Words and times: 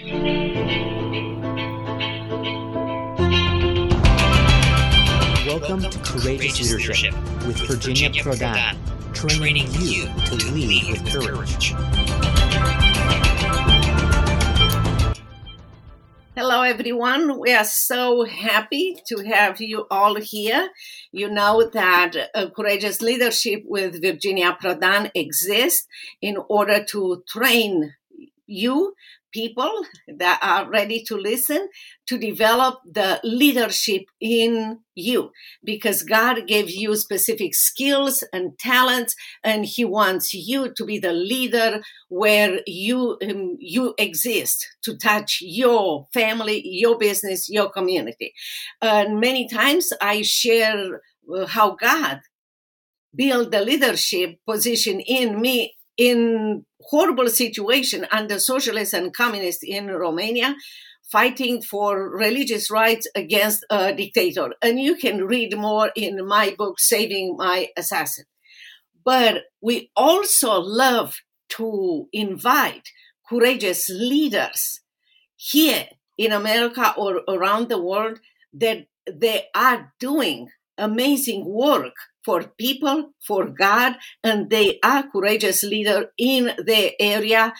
Welcome 0.00 0.16
to 5.82 5.98
Courageous 6.02 6.72
Leadership 6.72 7.12
with 7.46 7.58
Virginia 7.68 8.08
Prodan, 8.08 8.78
training 9.12 9.66
you 9.72 10.06
to 10.24 10.34
lead 10.54 10.88
with 10.88 11.06
courage. 11.12 11.74
Hello, 16.34 16.62
everyone. 16.62 17.38
We 17.38 17.52
are 17.52 17.64
so 17.64 18.24
happy 18.24 18.96
to 19.08 19.18
have 19.24 19.60
you 19.60 19.86
all 19.90 20.14
here. 20.14 20.70
You 21.10 21.28
know 21.28 21.68
that 21.68 22.30
uh, 22.34 22.48
Courageous 22.56 23.02
Leadership 23.02 23.64
with 23.66 24.00
Virginia 24.00 24.56
Prodan 24.58 25.10
exists 25.14 25.86
in 26.22 26.38
order 26.48 26.82
to 26.84 27.22
train 27.28 27.92
you 28.46 28.94
people 29.32 29.84
that 30.18 30.38
are 30.42 30.68
ready 30.68 31.02
to 31.04 31.16
listen 31.16 31.68
to 32.06 32.18
develop 32.18 32.80
the 32.84 33.20
leadership 33.24 34.02
in 34.20 34.78
you. 34.94 35.30
Because 35.64 36.02
God 36.02 36.46
gave 36.46 36.70
you 36.70 36.94
specific 36.96 37.54
skills 37.54 38.22
and 38.32 38.58
talents 38.58 39.14
and 39.42 39.64
he 39.64 39.84
wants 39.84 40.34
you 40.34 40.72
to 40.74 40.84
be 40.84 40.98
the 40.98 41.12
leader 41.12 41.80
where 42.08 42.60
you 42.66 43.18
um, 43.22 43.56
you 43.58 43.94
exist 43.98 44.68
to 44.84 44.96
touch 44.96 45.38
your 45.40 46.06
family 46.12 46.62
your 46.64 46.98
business 46.98 47.48
your 47.48 47.70
community. 47.70 48.34
And 48.80 49.20
many 49.20 49.48
times 49.48 49.92
I 50.00 50.22
share 50.22 51.00
uh, 51.34 51.46
how 51.46 51.76
God 51.76 52.20
built 53.14 53.50
the 53.50 53.60
leadership 53.60 54.38
position 54.46 55.00
in 55.00 55.40
me 55.40 55.74
in 55.96 56.64
horrible 56.86 57.28
situation 57.28 58.06
under 58.10 58.38
socialists 58.38 58.94
and 58.94 59.14
communists 59.14 59.62
in 59.62 59.86
Romania, 59.88 60.56
fighting 61.10 61.62
for 61.62 62.08
religious 62.08 62.70
rights 62.70 63.06
against 63.14 63.64
a 63.70 63.92
dictator. 63.92 64.54
And 64.62 64.80
you 64.80 64.96
can 64.96 65.26
read 65.26 65.56
more 65.56 65.90
in 65.94 66.26
my 66.26 66.54
book, 66.56 66.80
Saving 66.80 67.36
My 67.36 67.68
Assassin. 67.76 68.24
But 69.04 69.44
we 69.60 69.90
also 69.96 70.60
love 70.60 71.16
to 71.50 72.08
invite 72.12 72.88
courageous 73.28 73.88
leaders 73.88 74.80
here 75.36 75.86
in 76.16 76.32
America 76.32 76.94
or 76.96 77.22
around 77.28 77.68
the 77.68 77.82
world 77.82 78.20
that 78.52 78.86
they 79.10 79.46
are 79.54 79.92
doing 79.98 80.48
amazing 80.78 81.44
work 81.44 81.94
for 82.24 82.52
people, 82.58 83.12
for 83.26 83.46
God, 83.46 83.96
and 84.22 84.50
they 84.50 84.78
are 84.84 85.10
courageous 85.10 85.62
leader 85.62 86.12
in 86.18 86.52
the 86.58 86.92
area 87.00 87.52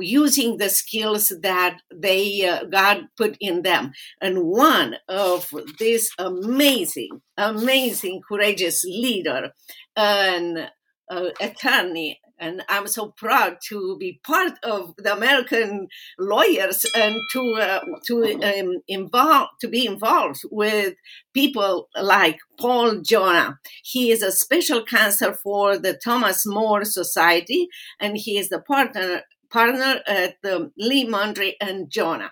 using 0.00 0.58
the 0.58 0.68
skills 0.68 1.32
that 1.42 1.80
they 1.92 2.46
uh, 2.46 2.64
God 2.64 3.08
put 3.16 3.36
in 3.40 3.62
them. 3.62 3.92
And 4.20 4.44
one 4.44 4.96
of 5.08 5.52
this 5.78 6.10
amazing, 6.18 7.20
amazing, 7.36 8.20
courageous 8.28 8.84
leader, 8.84 9.50
an 9.96 10.68
uh, 11.10 11.30
attorney 11.40 12.20
and 12.38 12.62
I'm 12.68 12.86
so 12.86 13.08
proud 13.16 13.58
to 13.68 13.96
be 13.98 14.20
part 14.24 14.52
of 14.62 14.94
the 14.96 15.12
American 15.12 15.88
lawyers 16.18 16.84
and 16.94 17.16
to 17.32 17.54
uh, 17.54 17.80
to 18.06 18.24
um, 18.42 18.82
involve 18.86 19.48
to 19.60 19.68
be 19.68 19.86
involved 19.86 20.40
with 20.50 20.94
people 21.34 21.88
like 22.00 22.38
Paul 22.58 22.96
Jonna. 22.96 23.56
He 23.82 24.10
is 24.10 24.22
a 24.22 24.32
special 24.32 24.84
counsel 24.84 25.34
for 25.34 25.78
the 25.78 25.98
Thomas 26.02 26.46
More 26.46 26.84
Society, 26.84 27.68
and 28.00 28.16
he 28.16 28.38
is 28.38 28.48
the 28.48 28.60
partner 28.60 29.22
partner 29.50 30.00
at 30.06 30.36
the 30.42 30.70
LiMandri 30.80 31.54
and 31.60 31.90
Jonna. 31.90 32.30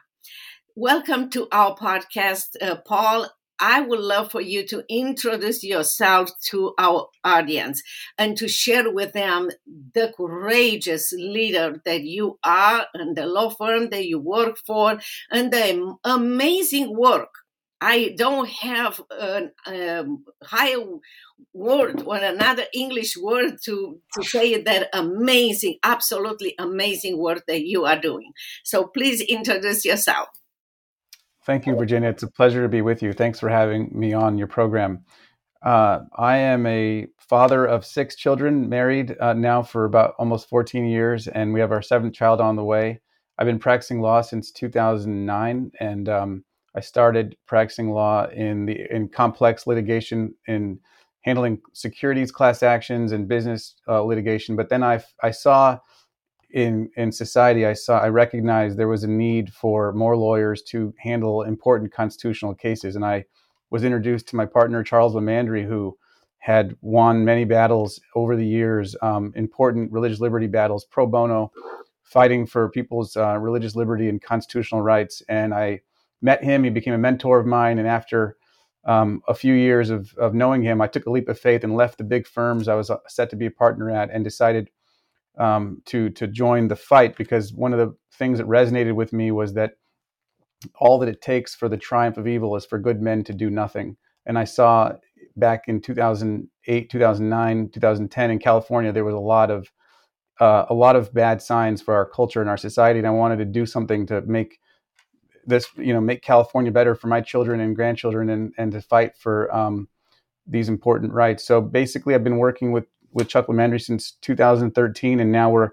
Welcome 0.75 1.31
to 1.31 1.49
our 1.53 1.75
podcast, 1.75 2.57
uh, 2.61 2.77
Paul 2.87 3.31
I 3.59 3.81
would 3.81 4.01
love 4.01 4.31
for 4.31 4.41
you 4.41 4.67
to 4.69 4.85
introduce 4.89 5.65
yourself 5.65 6.31
to 6.51 6.75
our 6.79 7.09
audience 7.25 7.83
and 8.19 8.37
to 8.37 8.49
share 8.49 8.91
with 8.93 9.13
them 9.13 9.51
the 9.95 10.13
courageous 10.17 11.13
leader 11.13 11.81
that 11.85 12.03
you 12.03 12.39
are 12.45 12.87
and 12.95 13.17
the 13.17 13.27
law 13.27 13.51
firm 13.51 13.91
that 13.91 14.07
you 14.07 14.19
work 14.19 14.59
for 14.67 14.99
and 15.31 15.53
the 15.53 15.97
amazing 16.05 16.97
work. 16.97 17.31
I 17.81 18.15
don't 18.17 18.49
have 18.49 19.01
a, 19.11 19.51
a 19.67 20.01
um, 20.01 20.25
higher 20.43 20.83
word 21.53 22.03
or 22.07 22.17
another 22.17 22.65
English 22.73 23.17
word 23.17 23.59
to, 23.65 24.01
to 24.15 24.23
say 24.23 24.63
that 24.63 24.89
amazing, 24.95 25.79
absolutely 25.83 26.55
amazing 26.59 27.19
work 27.19 27.45
that 27.47 27.67
you 27.67 27.85
are 27.85 28.01
doing. 28.01 28.33
So 28.65 28.87
please 28.87 29.21
introduce 29.21 29.85
yourself. 29.85 30.29
Thank 31.47 31.65
you, 31.65 31.77
Virginia. 31.77 32.09
It's 32.09 32.25
a 32.25 32.31
pleasure 32.31 32.63
to 32.63 32.69
be 32.69 32.83
with 32.83 33.05
you. 33.05 33.13
Thanks 33.13 33.39
for 33.39 33.49
having 33.49 33.89
me 33.95 34.13
on 34.13 34.37
your 34.37 34.49
program. 34.49 35.05
Uh, 35.65 36.01
I 36.19 36.39
am 36.39 36.67
a 36.67 37.07
father 37.21 37.65
of 37.65 37.87
six 37.87 38.17
children, 38.17 38.69
married 38.69 39.17
uh, 39.21 39.33
now 39.33 39.63
for 39.63 39.85
about 39.85 40.15
almost 40.19 40.49
14 40.49 40.87
years, 40.87 41.29
and 41.29 41.55
we 41.55 41.61
have 41.61 41.71
our 41.71 41.83
seventh 41.83 42.15
child 42.15 42.41
on 42.41 42.57
the 42.57 42.65
way. 42.65 43.01
I've 43.39 43.47
been 43.47 43.61
practicing 43.61 44.01
law 44.01 44.23
since 44.23 44.51
2009, 44.51 45.71
and 45.79 46.09
um, 46.09 46.45
I 46.75 46.81
started 46.81 47.37
practicing 47.47 47.93
law 47.93 48.27
in 48.27 48.67
the 48.67 48.85
in 48.91 49.09
complex 49.09 49.69
litigation 49.69 50.35
in 50.49 50.81
handling 51.23 51.61
securities 51.75 52.33
class 52.33 52.65
actions 52.65 53.13
and 53.13 53.29
business 53.29 53.77
uh, 53.87 54.03
litigation. 54.03 54.57
But 54.57 54.69
then 54.69 54.83
I 54.83 55.01
I 55.23 55.31
saw 55.31 55.79
in 56.51 56.91
in 56.97 57.13
society, 57.13 57.67
I 57.67 57.73
saw 57.73 57.99
I 57.99 58.09
recognized 58.09 58.77
there 58.77 58.89
was 58.89 59.05
a 59.05 59.09
need 59.09 59.53
for 59.53 59.93
more 59.93 60.17
lawyers 60.17 60.63
to 60.65 60.95
handle 60.99 61.43
important 61.43 61.93
constitutional 61.93 62.55
cases, 62.55 62.97
and 62.97 63.05
I 63.05 63.25
was 63.71 63.85
introduced 63.85 64.29
to 64.29 64.37
my 64.37 64.47
partner 64.47 64.83
Charles 64.83 65.15
LiMandri, 65.15 65.67
who 65.67 65.97
had 66.39 66.77
won 66.81 67.25
many 67.25 67.45
battles 67.45 68.01
over 68.15 68.37
the 68.37 68.47
years, 68.47 68.95
um, 69.03 69.33
important 69.35 69.91
religious 69.91 70.21
liberty 70.21 70.47
battles 70.47 70.85
pro 70.85 71.07
bono, 71.07 71.51
fighting 72.05 72.47
for 72.47 72.71
people's 72.71 73.17
uh, 73.17 73.37
religious 73.39 73.75
liberty 73.75 74.09
and 74.09 74.23
constitutional 74.23 74.83
rights. 74.83 75.23
And 75.29 75.53
I 75.53 75.81
met 76.23 76.45
him; 76.45 76.65
he 76.65 76.71
became 76.71 76.95
a 76.95 76.99
mentor 76.99 77.41
of 77.41 77.47
mine, 77.47 77.79
and 77.79 77.89
after 77.89 78.37
um, 78.87 79.21
a 79.27 79.35
few 79.35 79.53
years 79.53 79.91
of, 79.91 80.15
of 80.17 80.33
knowing 80.33 80.63
him, 80.63 80.81
I 80.81 80.87
took 80.87 81.07
a 81.07 81.11
leap 81.11 81.29
of 81.29 81.39
faith 81.39 81.65
and 81.65 81.75
left 81.77 81.99
the 81.99 82.05
big 82.05 82.27
firms 82.27 82.69
I 82.69 82.77
was 82.77 82.89
uh, 82.89 82.99
set 83.09 83.31
to 83.31 83.37
be 83.37 83.47
a 83.47 83.51
partner 83.51 83.91
at 83.91 84.11
and 84.11 84.23
decided 84.23 84.71
um, 85.39 85.83
to 85.87 86.11
to 86.11 86.27
join 86.27 86.69
the 86.69 86.77
fight 86.77 87.17
because 87.17 87.53
one 87.53 87.73
of 87.73 87.79
the 87.79 87.95
things 88.15 88.39
that 88.39 88.47
resonated 88.47 88.95
with 88.95 89.13
me 89.13 89.31
was 89.31 89.55
that 89.55 89.73
all 90.79 90.99
that 90.99 91.09
it 91.09 91.21
takes 91.21 91.55
for 91.55 91.69
the 91.69 91.77
triumph 91.77 92.17
of 92.17 92.27
evil 92.27 92.57
is 92.57 92.65
for 92.65 92.79
good 92.79 93.01
men 93.01 93.23
to 93.25 93.33
do 93.33 93.51
nothing. 93.51 93.97
And 94.25 94.39
I 94.39 94.45
saw 94.45 94.93
back 95.37 95.65
in 95.69 95.81
2008, 95.81 96.91
2009, 96.91 97.69
2010 97.71 98.31
in 98.31 98.39
California 98.39 98.93
there 98.93 99.05
was 99.05 99.15
a 99.15 99.19
lot 99.19 99.51
of 99.51 99.71
uh, 100.39 100.67
a 100.69 100.75
lot 100.75 100.97
of 100.97 101.15
bad 101.15 101.41
signs 101.41 101.81
for 101.81 101.95
our 101.95 102.05
culture 102.05 102.43
and 102.43 102.51
our 102.51 102.59
society, 102.59 102.99
and 102.99 103.07
I 103.07 103.11
wanted 103.11 103.39
to 103.39 103.47
do 103.47 103.65
something 103.65 104.07
to 104.09 104.21
make 104.23 104.59
this 105.47 105.69
you 105.77 105.95
know 105.95 106.01
make 106.01 106.23
California 106.23 106.73
better 106.73 106.95
for 106.95 107.07
my 107.07 107.21
children 107.21 107.61
and 107.61 107.75
grandchildren 107.75 108.29
and 108.29 108.53
and 108.59 108.73
to 108.73 108.83
fight 108.83 109.17
for 109.17 109.55
um, 109.55 109.89
these 110.47 110.69
important 110.69 111.13
rights. 111.13 111.47
So 111.47 111.61
basically, 111.61 112.15
I've 112.15 112.25
been 112.25 112.39
working 112.39 112.73
with 112.73 112.87
with 113.13 113.29
Chuck 113.29 113.47
LiMandri 113.47 113.81
since 113.81 114.13
2013, 114.23 115.21
and 115.21 115.33
now 115.33 115.51
we're 115.51 115.71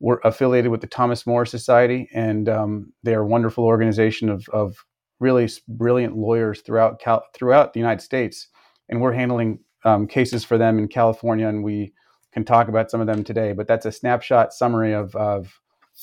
we're 0.00 0.18
affiliated 0.24 0.70
with 0.72 0.80
the 0.80 0.88
Thomas 0.88 1.26
More 1.26 1.46
Society, 1.46 2.08
and 2.12 2.48
um, 2.48 2.92
they're 3.04 3.20
a 3.20 3.26
wonderful 3.26 3.64
organization 3.64 4.28
of, 4.28 4.48
of 4.52 4.84
really 5.20 5.48
brilliant 5.68 6.16
lawyers 6.16 6.60
throughout 6.60 7.00
Cal- 7.00 7.24
throughout 7.34 7.72
the 7.72 7.80
United 7.80 8.02
States, 8.02 8.48
and 8.88 9.00
we're 9.00 9.12
handling 9.12 9.60
um, 9.84 10.06
cases 10.06 10.44
for 10.44 10.58
them 10.58 10.78
in 10.78 10.88
California, 10.88 11.48
and 11.48 11.62
we 11.62 11.92
can 12.32 12.44
talk 12.44 12.68
about 12.68 12.90
some 12.90 13.00
of 13.00 13.06
them 13.06 13.22
today. 13.22 13.52
But 13.52 13.68
that's 13.68 13.86
a 13.86 13.92
snapshot 13.92 14.52
summary 14.52 14.92
of, 14.92 15.14
of 15.14 15.60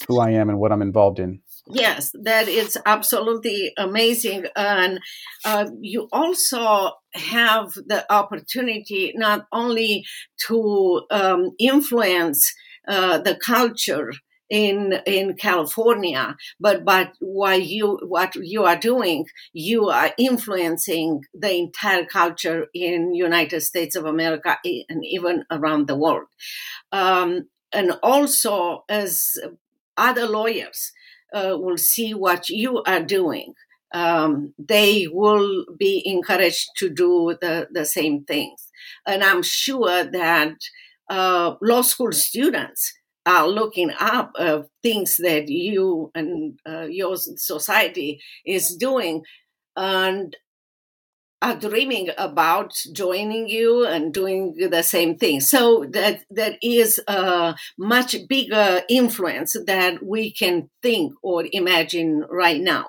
who 0.08 0.20
I 0.20 0.32
am 0.32 0.50
and 0.50 0.60
what 0.60 0.72
I'm 0.72 0.82
involved 0.82 1.20
in. 1.20 1.42
Yes, 1.72 2.12
that 2.24 2.48
is 2.48 2.78
absolutely 2.86 3.74
amazing. 3.78 4.46
And 4.56 5.00
uh, 5.46 5.70
you 5.80 6.08
also 6.12 6.94
have 7.14 7.74
the 7.74 8.06
opportunity 8.12 9.14
not 9.16 9.46
only 9.52 10.04
to 10.48 11.04
um, 11.12 11.52
influence 11.60 12.52
uh, 12.88 13.20
the 13.20 13.36
culture 13.36 14.12
in 14.50 14.94
in 15.06 15.36
California, 15.36 16.36
but 16.60 16.84
but 16.84 17.12
what 17.20 17.64
you 17.64 18.00
what 18.08 18.34
you 18.34 18.64
are 18.64 18.78
doing, 18.78 19.26
you 19.54 19.90
are 19.90 20.12
influencing 20.18 21.22
the 21.36 21.52
entire 21.56 22.04
culture 22.06 22.66
in 22.74 23.14
United 23.14 23.62
States 23.62 23.96
of 23.96 24.06
America 24.06 24.58
and 24.64 25.06
even 25.06 25.44
around 25.52 25.88
the 25.88 25.96
world. 25.96 26.26
Um, 26.92 27.48
and 27.72 27.92
also 28.02 28.86
as 28.90 29.38
other 29.98 30.28
lawyers 30.28 30.92
uh, 31.34 31.56
will 31.58 31.78
see 31.78 32.14
what 32.14 32.50
you 32.50 32.84
are 32.84 33.04
doing, 33.04 33.54
um, 33.94 34.54
they 34.58 35.08
will 35.12 35.66
be 35.78 36.02
encouraged 36.06 36.70
to 36.78 36.90
do 36.90 37.36
the, 37.42 37.68
the 37.72 37.86
same 37.86 38.24
things. 38.26 38.68
And 39.08 39.24
I'm 39.24 39.44
sure 39.44 40.04
that 40.04 40.56
uh, 41.10 41.56
law 41.62 41.82
school 41.82 42.12
students 42.12 42.94
are 43.26 43.48
looking 43.48 43.92
up 44.00 44.32
uh, 44.38 44.62
things 44.82 45.18
that 45.18 45.50
you 45.50 46.12
and 46.16 46.60
uh, 46.68 46.86
your 46.90 47.16
society 47.16 48.22
is 48.46 48.76
doing 48.76 49.24
and 49.76 50.36
are 51.42 51.56
dreaming 51.56 52.10
about 52.18 52.74
joining 52.92 53.48
you 53.48 53.86
and 53.86 54.14
doing 54.14 54.56
the 54.70 54.84
same 54.84 55.18
thing. 55.18 55.40
So 55.40 55.86
that 55.92 56.24
that 56.32 56.58
is 56.62 57.00
a 57.08 57.56
much 57.78 58.16
bigger 58.28 58.82
influence 58.90 59.56
that 59.66 60.04
we 60.04 60.32
can 60.32 60.70
think 60.82 61.14
or 61.22 61.46
imagine 61.52 62.26
right 62.30 62.60
now. 62.60 62.88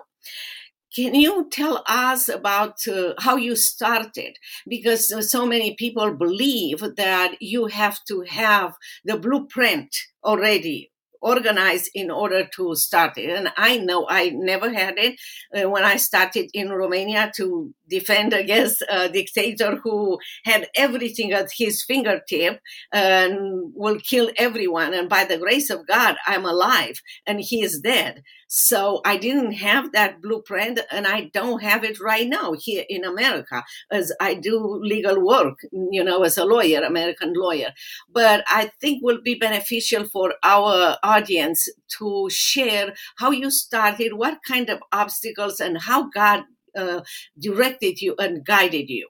Can 0.94 1.14
you 1.14 1.48
tell 1.50 1.84
us 1.86 2.28
about 2.28 2.78
uh, 2.88 3.14
how 3.20 3.36
you 3.36 3.54
started? 3.54 4.36
Because 4.66 5.30
so 5.30 5.46
many 5.46 5.76
people 5.76 6.12
believe 6.14 6.80
that 6.96 7.36
you 7.40 7.66
have 7.66 7.98
to 8.08 8.22
have 8.22 8.74
the 9.04 9.16
blueprint 9.16 9.94
already 10.24 10.90
organized 11.22 11.90
in 11.94 12.10
order 12.10 12.46
to 12.56 12.74
start 12.74 13.18
it. 13.18 13.30
And 13.30 13.52
I 13.56 13.76
know 13.78 14.06
I 14.08 14.30
never 14.30 14.72
had 14.72 14.98
it 14.98 15.20
uh, 15.54 15.68
when 15.68 15.84
I 15.84 15.96
started 15.96 16.50
in 16.54 16.70
Romania 16.70 17.30
to 17.36 17.72
defend 17.90 18.32
against 18.32 18.82
a 18.88 19.08
dictator 19.08 19.76
who 19.76 20.18
had 20.44 20.68
everything 20.76 21.32
at 21.32 21.50
his 21.56 21.82
fingertip 21.82 22.60
and 22.92 23.72
will 23.74 23.98
kill 23.98 24.30
everyone. 24.36 24.94
And 24.94 25.08
by 25.08 25.24
the 25.24 25.38
grace 25.38 25.68
of 25.68 25.86
God, 25.86 26.16
I'm 26.26 26.44
alive 26.46 27.02
and 27.26 27.40
he 27.40 27.62
is 27.62 27.80
dead. 27.80 28.22
So 28.52 29.00
I 29.04 29.16
didn't 29.16 29.52
have 29.52 29.92
that 29.92 30.20
blueprint 30.20 30.80
and 30.90 31.06
I 31.06 31.30
don't 31.32 31.62
have 31.62 31.84
it 31.84 32.00
right 32.00 32.28
now 32.28 32.52
here 32.58 32.84
in 32.88 33.04
America 33.04 33.62
as 33.92 34.12
I 34.20 34.34
do 34.34 34.80
legal 34.82 35.24
work, 35.24 35.58
you 35.70 36.02
know, 36.02 36.24
as 36.24 36.36
a 36.36 36.44
lawyer, 36.44 36.82
American 36.82 37.32
lawyer. 37.34 37.72
But 38.12 38.42
I 38.48 38.72
think 38.80 39.04
will 39.04 39.20
be 39.22 39.36
beneficial 39.36 40.04
for 40.04 40.34
our 40.42 40.96
audience 41.04 41.68
to 41.98 42.28
share 42.28 42.94
how 43.18 43.30
you 43.30 43.50
started, 43.50 44.14
what 44.14 44.38
kind 44.46 44.68
of 44.68 44.82
obstacles 44.90 45.60
and 45.60 45.80
how 45.80 46.10
God 46.10 46.42
uh, 46.76 47.00
directed 47.38 48.00
you 48.00 48.14
and 48.18 48.44
guided 48.44 48.88
you? 48.88 49.08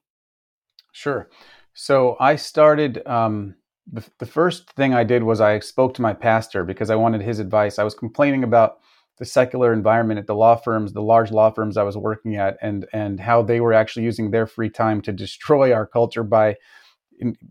Sure. 0.92 1.28
So 1.74 2.16
I 2.20 2.36
started. 2.36 3.06
Um, 3.06 3.54
the, 3.92 4.04
the 4.18 4.26
first 4.26 4.70
thing 4.72 4.94
I 4.94 5.04
did 5.04 5.22
was 5.22 5.40
I 5.40 5.58
spoke 5.60 5.94
to 5.94 6.02
my 6.02 6.12
pastor 6.12 6.64
because 6.64 6.90
I 6.90 6.94
wanted 6.94 7.22
his 7.22 7.40
advice. 7.40 7.78
I 7.78 7.84
was 7.84 7.94
complaining 7.94 8.44
about 8.44 8.78
the 9.18 9.24
secular 9.24 9.72
environment 9.72 10.18
at 10.18 10.26
the 10.26 10.34
law 10.34 10.56
firms, 10.56 10.92
the 10.92 11.02
large 11.02 11.30
law 11.30 11.50
firms 11.50 11.76
I 11.76 11.82
was 11.82 11.96
working 11.96 12.36
at, 12.36 12.56
and 12.62 12.86
and 12.92 13.20
how 13.20 13.42
they 13.42 13.60
were 13.60 13.72
actually 13.72 14.04
using 14.04 14.30
their 14.30 14.46
free 14.46 14.70
time 14.70 15.00
to 15.02 15.12
destroy 15.12 15.72
our 15.72 15.86
culture 15.86 16.22
by 16.22 16.56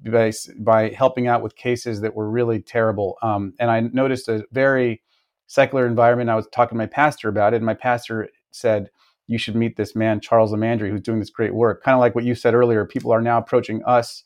by, 0.06 0.32
by 0.60 0.90
helping 0.90 1.28
out 1.28 1.44
with 1.44 1.56
cases 1.56 2.02
that 2.02 2.16
were 2.16 2.30
really 2.30 2.60
terrible. 2.60 3.18
Um, 3.22 3.54
and 3.60 3.70
I 3.70 3.82
noticed 3.82 4.28
a 4.28 4.46
very 4.52 5.04
secular 5.46 5.86
environment. 5.86 6.30
I 6.30 6.36
was 6.36 6.48
talking 6.48 6.76
to 6.76 6.84
my 6.84 6.88
pastor 6.88 7.30
about 7.30 7.54
it, 7.54 7.58
and 7.58 7.66
my 7.66 7.76
pastor 7.76 8.30
said, 8.52 8.90
you 9.30 9.38
should 9.38 9.56
meet 9.56 9.78
this 9.78 9.96
man, 9.96 10.20
Charles 10.20 10.52
LiMandri, 10.52 10.90
who's 10.90 11.04
doing 11.04 11.20
this 11.20 11.30
great 11.30 11.54
work. 11.54 11.84
Kind 11.84 11.94
of 11.94 12.00
like 12.00 12.16
what 12.16 12.24
you 12.24 12.34
said 12.34 12.56
earlier, 12.56 12.84
people 12.84 13.12
are 13.12 13.22
now 13.22 13.38
approaching 13.38 13.84
us, 13.86 14.24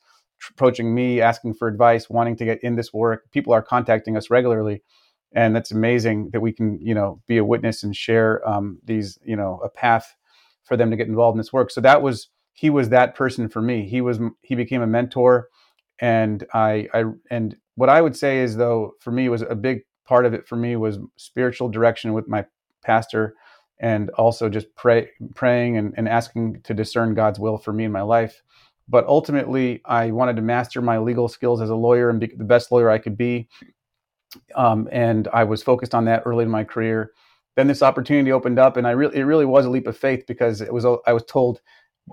approaching 0.50 0.96
me, 0.96 1.20
asking 1.20 1.56
for 1.56 1.68
advice, 1.68 2.10
wanting 2.10 2.38
to 2.38 2.46
get 2.46 2.64
in 2.64 2.78
this 2.78 2.94
work. 2.94 3.30
People 3.32 3.52
are 3.52 3.62
contacting 3.62 4.16
us 4.16 4.30
regularly. 4.30 4.82
And 5.36 5.54
that's 5.54 5.72
amazing 5.72 6.30
that 6.32 6.40
we 6.40 6.54
can, 6.54 6.80
you 6.82 6.96
know, 6.96 7.22
be 7.28 7.36
a 7.36 7.44
witness 7.44 7.84
and 7.84 7.94
share 7.94 8.48
um, 8.48 8.80
these, 8.86 9.20
you 9.26 9.36
know, 9.36 9.60
a 9.62 9.68
path 9.68 10.16
for 10.64 10.78
them 10.78 10.90
to 10.90 10.96
get 10.96 11.08
involved 11.10 11.36
in 11.36 11.40
this 11.40 11.52
work. 11.52 11.70
So 11.70 11.82
that 11.82 12.02
was, 12.02 12.30
he 12.54 12.70
was 12.70 12.88
that 12.90 13.14
person 13.14 13.50
for 13.50 13.62
me. 13.62 13.86
He 13.90 14.00
was, 14.00 14.20
he 14.42 14.56
became 14.56 14.82
a 14.82 14.88
mentor. 14.88 15.50
And 16.00 16.46
I, 16.54 16.88
I, 16.94 17.04
and 17.30 17.58
what 17.76 17.90
I 17.90 18.00
would 18.00 18.16
say 18.16 18.40
is 18.40 18.56
though, 18.56 18.94
for 19.02 19.12
me 19.12 19.28
was 19.28 19.42
a 19.42 19.56
big 19.56 19.82
part 20.06 20.26
of 20.26 20.34
it 20.34 20.48
for 20.48 20.56
me 20.56 20.78
was 20.78 21.00
spiritual 21.18 21.68
direction 21.68 22.14
with 22.14 22.28
my 22.28 22.46
pastor 22.84 23.36
and 23.84 24.10
also 24.12 24.48
just 24.48 24.74
pray, 24.76 25.10
praying 25.36 25.76
and, 25.78 25.94
and 25.98 26.08
asking 26.08 26.62
to 26.62 26.74
discern 26.74 27.14
God's 27.14 27.38
will 27.38 27.58
for 27.58 27.74
me 27.74 27.84
in 27.84 27.92
my 27.92 28.02
life. 28.02 28.42
But 28.88 29.06
ultimately, 29.08 29.82
I 29.84 30.10
wanted 30.12 30.38
to 30.38 30.42
master 30.42 30.82
my 30.82 30.98
legal 31.00 31.28
skills 31.28 31.62
as 31.62 31.70
a 31.70 31.76
lawyer 31.76 32.10
and 32.10 32.18
be 32.18 32.28
the 32.28 32.46
best 32.46 32.72
lawyer 32.72 32.90
I 32.90 32.98
could 32.98 33.18
be. 33.18 33.50
Um, 34.56 34.88
and 34.90 35.28
I 35.34 35.44
was 35.44 35.62
focused 35.62 35.94
on 35.94 36.06
that 36.06 36.24
early 36.26 36.46
in 36.46 36.50
my 36.50 36.64
career. 36.64 37.12
Then 37.58 37.68
this 37.68 37.84
opportunity 37.84 38.32
opened 38.32 38.58
up, 38.58 38.78
and 38.78 38.88
I 38.88 38.92
really 38.92 39.18
it 39.18 39.24
really 39.24 39.46
was 39.46 39.66
a 39.66 39.70
leap 39.70 39.86
of 39.86 39.98
faith 39.98 40.24
because 40.28 40.62
it 40.62 40.74
was 40.74 40.86
I 40.86 41.14
was 41.14 41.24
told, 41.26 41.60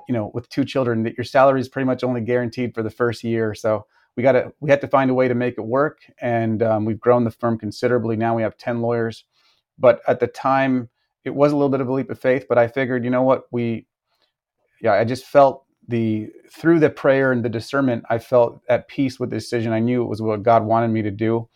you 0.09 0.13
know, 0.13 0.33
with 0.35 0.49
two 0.49 0.65
children 0.65 1.05
that 1.05 1.17
your 1.17 1.25
salary 1.25 1.61
is 1.61 1.69
pretty 1.69 1.87
much 1.87 2.03
only 2.03 2.21
guaranteed 2.21 2.75
for 2.75 2.83
the 2.83 2.91
first 2.91 3.23
year. 3.23 3.55
So 3.55 3.87
we 4.17 4.23
got 4.25 4.33
to 4.33 4.53
we 4.61 4.71
had 4.71 4.81
to 4.83 4.89
find 4.89 5.11
a 5.11 5.15
way 5.15 5.29
to 5.29 5.35
make 5.35 5.55
it 5.57 5.65
work, 5.65 6.01
and 6.21 6.63
um, 6.63 6.85
we've 6.85 7.01
grown 7.01 7.25
the 7.25 7.31
firm 7.31 7.59
considerably. 7.59 8.17
Now 8.17 8.35
we 8.35 8.43
have 8.43 8.57
ten 8.59 8.83
lawyers, 8.83 9.25
but 9.79 10.01
at 10.09 10.21
the 10.21 10.27
time 10.27 10.91
it 11.25 11.35
was 11.35 11.53
a 11.53 11.57
little 11.57 11.69
bit 11.69 11.81
of 11.81 11.89
a 11.89 11.93
leap 11.93 12.11
of 12.11 12.21
faith, 12.21 12.47
but 12.49 12.59
I 12.59 12.69
figured, 12.69 13.05
you 13.05 13.11
know 13.11 13.23
what, 13.23 13.45
we, 13.51 13.87
yeah, 14.81 14.93
I 14.93 15.05
just 15.05 15.27
felt 15.27 15.65
the 15.89 16.31
through 16.51 16.79
the 16.79 16.91
prayer 16.91 17.33
and 17.33 17.45
the 17.45 17.49
discernment, 17.49 18.05
I 18.09 18.19
felt 18.19 18.61
at 18.69 18.89
peace 18.89 19.19
with 19.19 19.31
the 19.31 19.37
decision. 19.37 19.73
I 19.73 19.81
knew 19.81 20.03
it 20.03 20.09
was 20.09 20.23
what 20.23 20.43
God 20.43 20.65
wanted 20.65 20.89
me 20.89 21.03
to 21.03 21.11
do, 21.11 21.49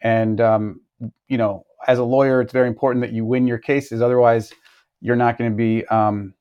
and 0.00 0.40
um, 0.40 0.80
you 1.28 1.38
know, 1.38 1.64
as 1.86 1.98
a 1.98 2.04
lawyer, 2.04 2.40
it's 2.40 2.52
very 2.52 2.68
important 2.68 3.04
that 3.04 3.12
you 3.12 3.24
win 3.24 3.46
your 3.46 3.58
cases. 3.58 4.00
Otherwise, 4.00 4.52
you're 5.00 5.16
not 5.16 5.36
going 5.38 5.50
to 5.50 5.56
be, 5.56 5.84
um, 5.86 6.34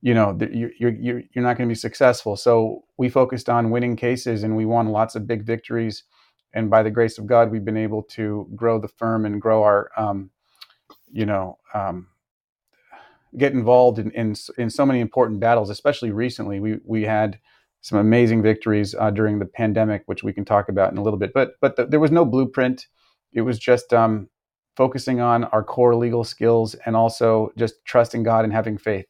you 0.00 0.12
know, 0.12 0.36
you're 0.52 0.72
you're 0.76 1.22
you're 1.32 1.44
not 1.44 1.56
going 1.56 1.68
to 1.68 1.72
be 1.72 1.78
successful. 1.78 2.36
So 2.36 2.82
we 2.96 3.08
focused 3.08 3.48
on 3.48 3.70
winning 3.70 3.96
cases, 3.96 4.42
and 4.42 4.56
we 4.56 4.66
won 4.66 4.88
lots 4.88 5.14
of 5.14 5.26
big 5.26 5.44
victories. 5.44 6.04
And 6.52 6.68
by 6.68 6.82
the 6.82 6.90
grace 6.90 7.16
of 7.16 7.26
God, 7.26 7.50
we've 7.50 7.64
been 7.64 7.76
able 7.76 8.02
to 8.02 8.46
grow 8.54 8.78
the 8.78 8.88
firm 8.88 9.24
and 9.24 9.40
grow 9.40 9.62
our 9.62 9.90
um, 9.96 10.30
you 11.12 11.26
know, 11.26 11.58
um, 11.74 12.08
get 13.36 13.52
involved 13.52 13.98
in, 13.98 14.10
in, 14.12 14.34
in 14.58 14.70
so 14.70 14.86
many 14.86 15.00
important 15.00 15.40
battles. 15.40 15.70
Especially 15.70 16.10
recently, 16.10 16.60
we 16.60 16.78
we 16.84 17.02
had 17.02 17.38
some 17.80 17.98
amazing 17.98 18.42
victories 18.42 18.94
uh, 18.94 19.10
during 19.10 19.38
the 19.38 19.46
pandemic, 19.46 20.02
which 20.06 20.22
we 20.22 20.32
can 20.32 20.44
talk 20.44 20.68
about 20.68 20.92
in 20.92 20.98
a 20.98 21.02
little 21.02 21.18
bit. 21.18 21.32
But 21.32 21.52
but 21.60 21.76
the, 21.76 21.86
there 21.86 22.00
was 22.00 22.10
no 22.10 22.24
blueprint. 22.24 22.86
It 23.32 23.42
was 23.42 23.58
just 23.58 23.92
um, 23.92 24.28
focusing 24.76 25.20
on 25.20 25.44
our 25.44 25.62
core 25.62 25.94
legal 25.94 26.24
skills 26.24 26.74
and 26.86 26.96
also 26.96 27.52
just 27.56 27.84
trusting 27.84 28.22
God 28.22 28.44
and 28.44 28.52
having 28.52 28.78
faith. 28.78 29.06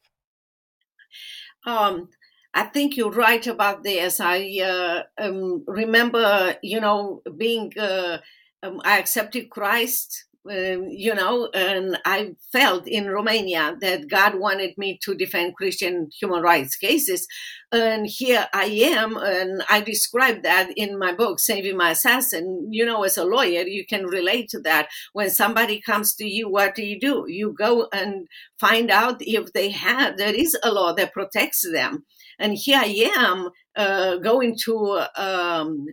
Um, 1.65 2.09
I 2.53 2.63
think 2.63 2.97
you're 2.97 3.11
right 3.11 3.45
about 3.47 3.83
this. 3.83 4.19
I 4.19 4.59
uh, 4.63 5.03
um, 5.17 5.63
remember, 5.67 6.55
you 6.61 6.79
know, 6.79 7.21
being 7.37 7.71
uh, 7.79 8.19
um, 8.61 8.81
I 8.83 8.99
accepted 8.99 9.49
Christ 9.49 10.25
um, 10.49 10.87
you 10.89 11.15
know, 11.15 11.49
and 11.53 11.97
I 12.05 12.35
felt 12.51 12.85
in 12.85 13.07
Romania 13.07 13.77
that 13.79 14.09
God 14.09 14.35
wanted 14.35 14.77
me 14.77 14.99
to 15.03 15.15
defend 15.15 15.55
Christian 15.55 16.09
human 16.19 16.41
rights 16.41 16.75
cases. 16.75 17.27
And 17.71 18.05
here 18.05 18.47
I 18.53 18.65
am, 18.65 19.15
and 19.15 19.63
I 19.69 19.79
describe 19.79 20.43
that 20.43 20.71
in 20.75 20.99
my 20.99 21.13
book, 21.13 21.39
Saving 21.39 21.77
My 21.77 21.91
Assassin. 21.91 22.67
You 22.69 22.85
know, 22.85 23.03
as 23.03 23.17
a 23.17 23.23
lawyer, 23.23 23.61
you 23.61 23.85
can 23.85 24.05
relate 24.05 24.49
to 24.49 24.59
that. 24.61 24.89
When 25.13 25.29
somebody 25.29 25.79
comes 25.79 26.13
to 26.15 26.25
you, 26.25 26.49
what 26.49 26.75
do 26.75 26.83
you 26.83 26.99
do? 26.99 27.25
You 27.27 27.55
go 27.57 27.87
and 27.93 28.27
find 28.59 28.91
out 28.91 29.17
if 29.21 29.53
they 29.53 29.69
have, 29.69 30.17
there 30.17 30.35
is 30.35 30.57
a 30.61 30.71
law 30.71 30.93
that 30.93 31.13
protects 31.13 31.63
them. 31.71 32.05
And 32.37 32.57
here 32.57 32.79
I 32.81 33.11
am 33.15 33.49
uh, 33.75 34.17
going 34.17 34.57
to 34.65 35.05
um, 35.15 35.85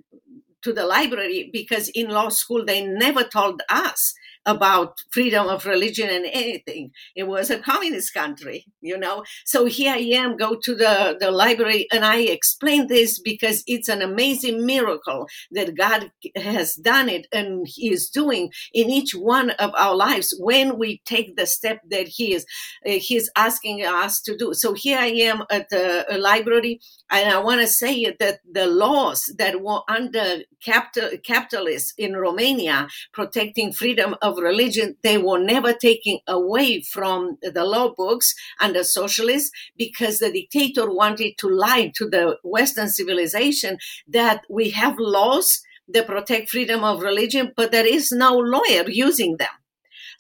to 0.62 0.72
the 0.72 0.86
library 0.86 1.50
because 1.52 1.88
in 1.90 2.10
law 2.10 2.28
school 2.28 2.64
they 2.64 2.84
never 2.84 3.24
told 3.24 3.62
us 3.70 4.14
about 4.46 4.98
freedom 5.10 5.46
of 5.48 5.66
religion 5.66 6.08
and 6.08 6.26
anything. 6.32 6.90
It 7.14 7.24
was 7.24 7.50
a 7.50 7.58
communist 7.58 8.14
country, 8.14 8.66
you 8.80 8.96
know. 8.96 9.24
So 9.44 9.66
here 9.66 9.92
I 9.92 9.98
am, 9.98 10.36
go 10.36 10.56
to 10.62 10.74
the, 10.74 11.16
the 11.20 11.30
library, 11.30 11.86
and 11.92 12.04
I 12.04 12.20
explain 12.20 12.86
this 12.86 13.18
because 13.18 13.62
it's 13.66 13.88
an 13.88 14.02
amazing 14.02 14.64
miracle 14.64 15.26
that 15.52 15.76
God 15.76 16.10
has 16.36 16.74
done 16.74 17.08
it 17.08 17.26
and 17.32 17.66
He 17.68 17.92
is 17.92 18.08
doing 18.08 18.50
in 18.72 18.88
each 18.88 19.14
one 19.14 19.50
of 19.50 19.72
our 19.76 19.94
lives 19.94 20.34
when 20.38 20.78
we 20.78 21.02
take 21.04 21.36
the 21.36 21.46
step 21.46 21.80
that 21.90 22.08
He 22.08 22.34
is 22.34 22.46
uh, 22.86 22.92
He's 22.92 23.30
asking 23.36 23.84
us 23.84 24.20
to 24.22 24.36
do. 24.36 24.54
So 24.54 24.72
here 24.72 24.98
I 24.98 25.08
am 25.08 25.44
at 25.50 25.68
the 25.68 26.06
library, 26.18 26.80
and 27.10 27.32
I 27.32 27.38
want 27.38 27.60
to 27.60 27.66
say 27.66 28.16
that 28.18 28.40
the 28.50 28.66
laws 28.66 29.32
that 29.38 29.60
were 29.60 29.80
under 29.88 30.38
capital, 30.64 31.10
capitalists 31.24 31.92
in 31.98 32.16
Romania 32.16 32.88
protecting 33.12 33.72
freedom 33.72 34.14
of 34.22 34.29
of 34.30 34.38
religion, 34.38 34.96
they 35.02 35.18
were 35.18 35.38
never 35.38 35.72
taken 35.72 36.18
away 36.26 36.82
from 36.82 37.38
the 37.42 37.64
law 37.64 37.92
books 37.96 38.34
the 38.74 38.84
socialists 38.84 39.50
because 39.76 40.18
the 40.18 40.32
dictator 40.32 40.90
wanted 40.90 41.34
to 41.38 41.48
lie 41.48 41.92
to 41.96 42.08
the 42.08 42.36
Western 42.42 42.88
civilization 42.88 43.78
that 44.08 44.44
we 44.48 44.70
have 44.70 44.94
laws 44.98 45.62
that 45.92 46.06
protect 46.06 46.50
freedom 46.50 46.84
of 46.84 47.02
religion, 47.02 47.52
but 47.56 47.72
there 47.72 47.86
is 47.86 48.12
no 48.12 48.36
lawyer 48.36 48.88
using 48.88 49.36
them. 49.36 49.48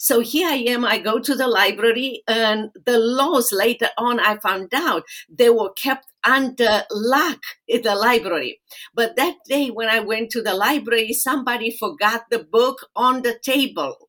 So 0.02 0.20
here 0.20 0.48
I 0.48 0.56
am. 0.72 0.82
I 0.82 0.96
go 0.98 1.18
to 1.18 1.34
the 1.34 1.46
library, 1.46 2.22
and 2.26 2.70
the 2.86 2.98
laws 2.98 3.52
later 3.52 3.90
on 3.98 4.18
I 4.18 4.38
found 4.38 4.72
out 4.72 5.04
they 5.28 5.50
were 5.50 5.74
kept 5.74 6.06
under 6.24 6.84
lock 6.90 7.40
in 7.68 7.82
the 7.82 7.94
library. 7.94 8.62
But 8.94 9.16
that 9.16 9.36
day 9.46 9.68
when 9.68 9.90
I 9.90 10.00
went 10.00 10.30
to 10.30 10.40
the 10.42 10.54
library, 10.54 11.12
somebody 11.12 11.76
forgot 11.76 12.22
the 12.30 12.38
book 12.38 12.88
on 12.96 13.20
the 13.20 13.38
table. 13.42 14.08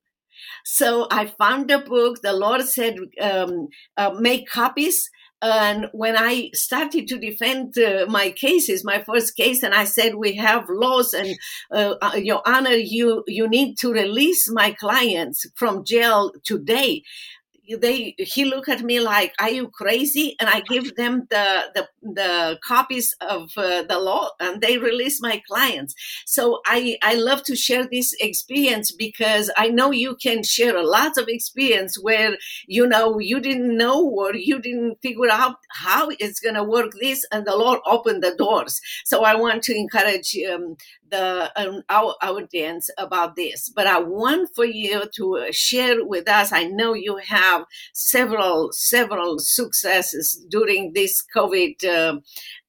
So 0.63 1.07
I 1.11 1.25
found 1.25 1.69
the 1.69 1.79
book. 1.79 2.21
The 2.21 2.31
Lord 2.31 2.61
said, 2.63 2.95
um, 3.19 3.67
uh, 3.97 4.11
make 4.17 4.47
copies. 4.47 5.09
And 5.41 5.87
when 5.91 6.15
I 6.15 6.51
started 6.53 7.07
to 7.07 7.17
defend 7.17 7.77
uh, 7.77 8.05
my 8.07 8.29
cases, 8.31 8.83
my 8.85 9.01
first 9.01 9.35
case, 9.35 9.63
and 9.63 9.73
I 9.73 9.85
said, 9.85 10.15
we 10.15 10.35
have 10.35 10.65
laws 10.69 11.13
and 11.13 11.35
uh, 11.71 11.95
uh 12.01 12.15
your 12.15 12.41
honor, 12.45 12.71
you, 12.71 13.23
you 13.27 13.47
need 13.47 13.77
to 13.79 13.91
release 13.91 14.49
my 14.51 14.71
clients 14.71 15.45
from 15.55 15.83
jail 15.83 16.31
today 16.43 17.03
they 17.77 18.15
he 18.17 18.45
looked 18.45 18.69
at 18.69 18.81
me 18.81 18.99
like 18.99 19.33
are 19.39 19.49
you 19.49 19.69
crazy? 19.69 20.35
And 20.39 20.49
i 20.49 20.61
give 20.61 20.95
them 20.95 21.27
the 21.29 21.71
the, 21.75 21.87
the 22.01 22.59
copies 22.63 23.15
of 23.21 23.51
uh, 23.57 23.83
the 23.83 23.99
law 23.99 24.29
and 24.39 24.61
they 24.61 24.77
release 24.77 25.21
my 25.21 25.41
clients. 25.47 25.95
So 26.25 26.61
i 26.65 26.97
i 27.01 27.15
love 27.15 27.43
to 27.43 27.55
share 27.55 27.87
this 27.91 28.13
experience 28.19 28.91
because 28.91 29.51
i 29.57 29.67
know 29.67 29.91
you 29.91 30.15
can 30.15 30.43
share 30.43 30.75
a 30.75 30.87
lot 30.87 31.17
of 31.17 31.27
experience 31.27 31.97
where 32.01 32.37
you 32.67 32.87
know 32.87 33.19
you 33.19 33.39
didn't 33.39 33.77
know 33.77 34.03
or 34.03 34.35
you 34.35 34.59
didn't 34.59 34.97
figure 35.01 35.31
out 35.31 35.55
how 35.69 36.09
it's 36.19 36.39
going 36.39 36.55
to 36.55 36.63
work 36.63 36.91
this 37.01 37.25
and 37.31 37.45
the 37.45 37.55
lord 37.55 37.79
opened 37.85 38.23
the 38.23 38.35
doors. 38.35 38.79
So 39.05 39.23
i 39.23 39.35
want 39.35 39.63
to 39.63 39.75
encourage 39.75 40.35
um, 40.51 40.77
the 41.11 41.51
um, 41.55 41.83
our 41.89 42.15
audience 42.21 42.89
about 42.97 43.35
this 43.35 43.69
but 43.69 43.85
i 43.85 43.99
want 43.99 44.49
for 44.55 44.65
you 44.65 45.03
to 45.13 45.47
share 45.51 46.05
with 46.05 46.27
us. 46.29 46.51
I 46.51 46.63
know 46.63 46.93
you 46.93 47.17
have 47.17 47.65
several 47.93 48.69
several 48.71 49.39
successes 49.39 50.43
during 50.49 50.93
this 50.93 51.23
covid 51.35 51.83
uh, 51.83 52.19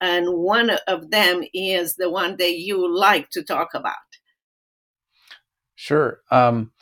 and 0.00 0.26
one 0.28 0.70
of 0.86 1.10
them 1.10 1.42
is 1.54 1.96
the 1.96 2.10
one 2.10 2.36
that 2.36 2.58
you 2.58 2.76
like 2.92 3.30
to 3.30 3.42
talk 3.42 3.68
about. 3.74 3.94
Sure 5.74 6.20
um, 6.30 6.72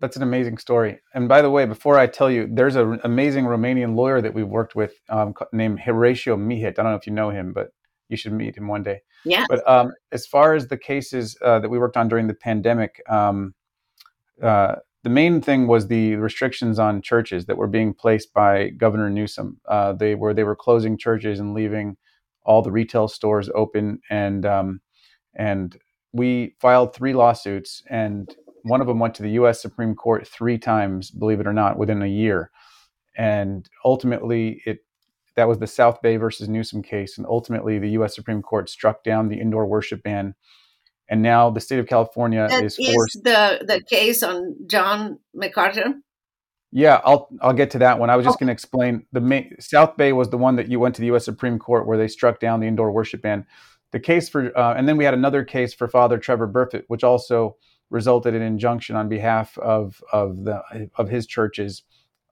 that's 0.00 0.16
an 0.16 0.22
amazing 0.22 0.58
story. 0.58 1.00
And 1.14 1.28
by 1.28 1.40
the 1.42 1.50
way 1.50 1.64
before 1.66 1.98
i 1.98 2.06
tell 2.06 2.30
you 2.30 2.48
there's 2.50 2.76
an 2.76 3.00
amazing 3.04 3.44
romanian 3.44 3.94
lawyer 3.94 4.20
that 4.20 4.34
we've 4.34 4.48
worked 4.48 4.74
with 4.74 4.94
um, 5.08 5.34
named 5.52 5.80
horatio 5.80 6.36
Mihet 6.36 6.78
i 6.78 6.82
don't 6.82 6.92
know 6.92 6.96
if 6.96 7.06
you 7.06 7.12
know 7.12 7.30
him 7.30 7.52
but 7.52 7.70
you 8.08 8.16
should 8.16 8.32
meet 8.32 8.56
him 8.56 8.68
one 8.68 8.82
day 8.82 9.00
yeah. 9.24 9.46
But 9.48 9.68
um, 9.68 9.92
as 10.12 10.26
far 10.26 10.54
as 10.54 10.68
the 10.68 10.76
cases 10.76 11.36
uh, 11.42 11.58
that 11.60 11.68
we 11.68 11.78
worked 11.78 11.96
on 11.96 12.08
during 12.08 12.26
the 12.26 12.34
pandemic, 12.34 13.02
um, 13.08 13.54
uh, 14.42 14.76
the 15.02 15.10
main 15.10 15.40
thing 15.40 15.66
was 15.66 15.86
the 15.86 16.16
restrictions 16.16 16.78
on 16.78 17.02
churches 17.02 17.46
that 17.46 17.56
were 17.56 17.66
being 17.66 17.92
placed 17.92 18.32
by 18.32 18.70
Governor 18.70 19.10
Newsom. 19.10 19.60
Uh, 19.68 19.92
they 19.92 20.14
were 20.14 20.34
they 20.34 20.44
were 20.44 20.56
closing 20.56 20.96
churches 20.96 21.40
and 21.40 21.54
leaving 21.54 21.96
all 22.44 22.62
the 22.62 22.72
retail 22.72 23.08
stores 23.08 23.50
open, 23.54 24.00
and 24.10 24.46
um, 24.46 24.80
and 25.34 25.76
we 26.12 26.54
filed 26.60 26.94
three 26.94 27.12
lawsuits, 27.12 27.82
and 27.90 28.34
one 28.62 28.80
of 28.80 28.86
them 28.86 28.98
went 28.98 29.14
to 29.14 29.22
the 29.22 29.30
U.S. 29.30 29.60
Supreme 29.60 29.94
Court 29.94 30.26
three 30.26 30.58
times, 30.58 31.10
believe 31.10 31.40
it 31.40 31.46
or 31.46 31.52
not, 31.52 31.78
within 31.78 32.02
a 32.02 32.06
year, 32.06 32.50
and 33.16 33.68
ultimately 33.84 34.62
it 34.64 34.83
that 35.36 35.48
was 35.48 35.58
the 35.58 35.66
South 35.66 36.00
Bay 36.02 36.16
versus 36.16 36.48
Newsom 36.48 36.82
case. 36.82 37.18
And 37.18 37.26
ultimately, 37.26 37.78
the 37.78 37.90
U.S. 37.90 38.14
Supreme 38.14 38.42
Court 38.42 38.68
struck 38.68 39.02
down 39.02 39.28
the 39.28 39.40
indoor 39.40 39.66
worship 39.66 40.02
ban. 40.02 40.34
And 41.08 41.22
now 41.22 41.50
the 41.50 41.60
state 41.60 41.78
of 41.78 41.86
California 41.86 42.46
that 42.48 42.64
is 42.64 42.76
forced. 42.76 43.16
Is 43.16 43.22
the, 43.22 43.64
the 43.66 43.82
case 43.82 44.22
on 44.22 44.56
John 44.66 45.18
MacArthur? 45.34 45.94
Yeah, 46.72 47.00
I'll 47.04 47.28
I'll 47.40 47.52
get 47.52 47.70
to 47.72 47.78
that 47.78 48.00
one. 48.00 48.10
I 48.10 48.16
was 48.16 48.24
just 48.24 48.36
oh. 48.36 48.40
going 48.40 48.48
to 48.48 48.52
explain 48.52 49.06
the 49.12 49.20
main, 49.20 49.54
South 49.60 49.96
Bay 49.96 50.12
was 50.12 50.30
the 50.30 50.38
one 50.38 50.56
that 50.56 50.68
you 50.68 50.80
went 50.80 50.96
to 50.96 51.00
the 51.00 51.06
U.S. 51.08 51.24
Supreme 51.24 51.58
Court 51.58 51.86
where 51.86 51.96
they 51.96 52.08
struck 52.08 52.40
down 52.40 52.58
the 52.58 52.66
indoor 52.66 52.90
worship 52.90 53.22
ban. 53.22 53.46
The 53.92 54.00
case 54.00 54.28
for 54.28 54.56
uh, 54.58 54.74
and 54.74 54.88
then 54.88 54.96
we 54.96 55.04
had 55.04 55.14
another 55.14 55.44
case 55.44 55.72
for 55.72 55.86
Father 55.86 56.18
Trevor 56.18 56.48
Burfitt, 56.48 56.82
which 56.88 57.04
also 57.04 57.56
resulted 57.90 58.34
in 58.34 58.42
injunction 58.42 58.96
on 58.96 59.08
behalf 59.08 59.56
of 59.58 60.02
of 60.12 60.44
the 60.44 60.62
of 60.96 61.08
his 61.10 61.28
churches 61.28 61.84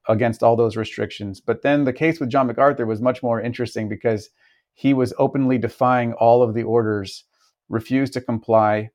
against 0.08 0.42
all 0.42 0.56
those 0.56 0.76
restrictions. 0.76 1.40
But 1.40 1.62
then 1.62 1.84
the 1.84 1.92
case 1.92 2.20
with 2.20 2.30
John 2.30 2.46
MacArthur 2.46 2.86
was 2.86 3.00
much 3.00 3.22
more 3.22 3.40
interesting 3.40 3.88
because 3.88 4.30
he 4.74 4.94
was 4.94 5.14
openly 5.18 5.58
defying 5.58 6.12
all 6.14 6.42
of 6.42 6.54
the 6.54 6.62
orders, 6.62 7.24
refused 7.68 8.12
to 8.14 8.20
comply. 8.20 8.90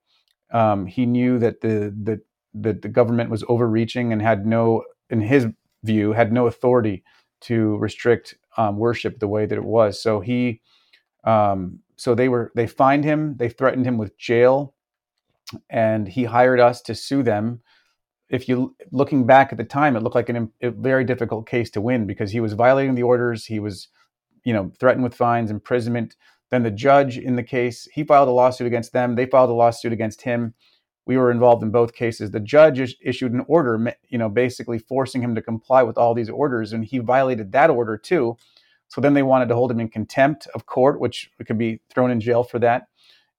Um, 0.52 0.86
he 0.86 1.06
knew 1.06 1.40
that 1.40 1.62
the, 1.62 1.94
the 2.04 2.22
the 2.54 2.74
the 2.74 2.90
government 2.90 3.30
was 3.30 3.44
overreaching 3.48 4.12
and 4.12 4.22
had 4.22 4.46
no, 4.46 4.84
in 5.10 5.22
his 5.22 5.48
view, 5.84 6.14
had 6.14 6.32
no 6.32 6.48
authority 6.48 7.04
to 7.42 7.78
restrict 7.78 8.36
um, 8.58 8.78
worship 8.78 9.20
the 9.20 9.28
way 9.28 9.46
that 9.46 9.58
it 9.58 9.64
was. 9.64 10.02
So 10.02 10.20
he, 10.20 10.62
um, 11.24 11.80
so 11.96 12.16
they 12.16 12.30
were 12.30 12.52
they 12.56 12.68
fined 12.68 13.04
him, 13.04 13.36
they 13.38 13.50
threatened 13.50 13.86
him 13.86 13.98
with 13.98 14.18
jail, 14.18 14.74
and 15.70 16.08
he 16.08 16.24
hired 16.24 16.60
us 16.60 16.82
to 16.84 16.96
sue 16.96 17.24
them 17.24 17.62
if 18.30 18.50
you 18.50 18.76
looking 18.92 19.26
back 19.26 19.52
at 19.52 19.58
the 19.58 19.64
time, 19.64 19.96
it 19.96 20.04
looked 20.04 20.16
like 20.16 20.30
an, 20.30 20.52
a 20.62 20.72
very 20.72 21.04
difficult 21.04 21.48
case 21.48 21.70
to 21.72 21.82
win 21.82 22.06
because 22.06 22.32
he 22.32 22.40
was 22.40 22.54
violating 22.54 22.96
the 22.96 23.04
orders. 23.04 23.46
He 23.46 23.60
was, 23.60 23.88
you 24.44 24.54
know, 24.54 24.72
threatened 24.80 25.04
with 25.04 25.16
fines, 25.16 25.50
imprisonment. 25.50 26.16
Then 26.52 26.64
the 26.64 26.72
judge 26.72 27.18
in 27.18 27.36
the 27.36 27.44
case, 27.44 27.88
he 27.94 28.04
filed 28.04 28.28
a 28.28 28.32
lawsuit 28.32 28.68
against 28.68 28.94
them. 28.94 29.16
They 29.16 29.26
filed 29.26 29.50
a 29.50 29.54
lawsuit 29.54 29.94
against 29.94 30.22
him. 30.22 30.54
We 31.06 31.18
were 31.18 31.32
involved 31.32 31.64
in 31.64 31.72
both 31.72 31.94
cases. 31.94 32.32
The 32.32 32.42
judge 32.42 32.98
issued 33.02 33.32
an 33.32 33.46
order, 33.48 33.94
you 34.10 34.18
know, 34.18 34.28
basically 34.28 34.78
forcing 34.78 35.22
him 35.22 35.36
to 35.36 35.42
comply 35.42 35.84
with 35.84 35.98
all 35.98 36.14
these 36.14 36.30
orders, 36.30 36.74
and 36.74 36.84
he 36.84 36.98
violated 37.00 37.54
that 37.54 37.70
order 37.70 37.98
too. 37.98 38.38
So 38.90 39.00
then 39.00 39.14
they 39.14 39.24
wanted 39.24 39.48
to 39.50 39.56
hold 39.56 39.72
him 39.72 39.80
in 39.80 39.88
contempt 39.88 40.48
of 40.54 40.66
court, 40.66 41.00
which 41.00 41.32
could 41.46 41.58
be 41.58 41.82
thrown 41.94 42.12
in 42.12 42.20
jail 42.20 42.44
for 42.44 42.60
that. 42.60 42.88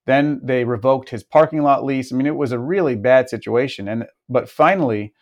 Then 0.08 0.40
they 0.42 0.64
revoked 0.64 1.10
his 1.10 1.22
parking 1.22 1.62
lot 1.62 1.84
lease. 1.84 2.10
I 2.10 2.16
mean, 2.16 2.26
it 2.26 2.34
was 2.34 2.50
a 2.50 2.58
really 2.58 2.96
bad 2.96 3.28
situation. 3.28 3.88
And 3.88 4.06
but 4.26 4.48
finally, 4.48 5.12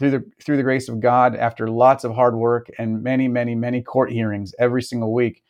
through 0.00 0.10
the 0.10 0.24
through 0.44 0.56
the 0.56 0.64
grace 0.64 0.88
of 0.88 0.98
God, 0.98 1.36
after 1.36 1.68
lots 1.68 2.02
of 2.02 2.12
hard 2.12 2.34
work 2.34 2.66
and 2.76 3.04
many, 3.04 3.28
many, 3.28 3.54
many 3.54 3.82
court 3.82 4.10
hearings 4.10 4.52
every 4.58 4.82
single 4.82 5.14
week, 5.14 5.44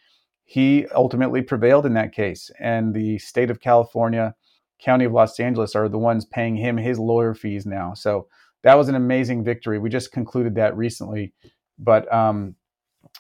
he 0.45 0.87
ultimately 0.95 1.41
prevailed 1.41 1.87
in 1.87 1.95
that 1.95 2.13
case. 2.13 2.51
And 2.61 2.93
the 2.93 3.17
state 3.17 3.49
of 3.49 3.61
California, 3.61 4.35
county 4.79 5.07
of 5.07 5.13
Los 5.13 5.41
Angeles 5.41 5.75
are 5.75 5.89
the 5.89 5.97
ones 5.97 6.27
paying 6.27 6.57
him 6.57 6.77
his 6.77 6.99
lawyer 6.99 7.33
fees 7.33 7.65
now. 7.65 7.95
So 7.95 8.29
that 8.63 8.77
was 8.77 8.91
an 8.91 8.95
amazing 8.95 9.43
victory. 9.43 9.79
We 9.79 9.89
just 9.89 10.13
concluded 10.13 10.55
that 10.57 10.77
recently. 10.77 11.33
But 11.79 12.13
um, 12.13 12.57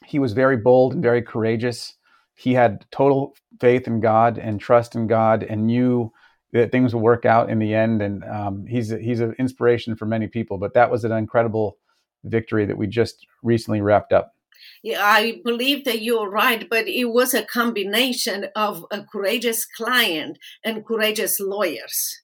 he 0.04 0.18
was 0.18 0.34
very 0.34 0.58
bold 0.58 0.92
and 0.92 1.02
very 1.02 1.22
courageous 1.22 1.95
he 2.36 2.52
had 2.52 2.84
total 2.92 3.34
faith 3.60 3.86
in 3.86 4.00
God 4.00 4.38
and 4.38 4.60
trust 4.60 4.94
in 4.94 5.06
God 5.06 5.42
and 5.42 5.66
knew 5.66 6.12
that 6.52 6.70
things 6.70 6.94
will 6.94 7.00
work 7.00 7.24
out 7.24 7.50
in 7.50 7.58
the 7.58 7.74
end. 7.74 8.02
And 8.02 8.22
um, 8.24 8.66
he's 8.66 8.90
he's 8.90 9.20
an 9.20 9.34
inspiration 9.38 9.96
for 9.96 10.06
many 10.06 10.28
people. 10.28 10.58
But 10.58 10.74
that 10.74 10.90
was 10.90 11.04
an 11.04 11.12
incredible 11.12 11.78
victory 12.24 12.66
that 12.66 12.76
we 12.76 12.86
just 12.86 13.26
recently 13.42 13.80
wrapped 13.80 14.12
up. 14.12 14.34
Yeah, 14.82 15.00
I 15.02 15.40
believe 15.44 15.84
that 15.84 16.02
you're 16.02 16.28
right, 16.28 16.68
but 16.68 16.86
it 16.86 17.06
was 17.06 17.34
a 17.34 17.44
combination 17.44 18.46
of 18.54 18.84
a 18.90 19.02
courageous 19.02 19.64
client 19.64 20.38
and 20.64 20.84
courageous 20.84 21.40
lawyers. 21.40 22.22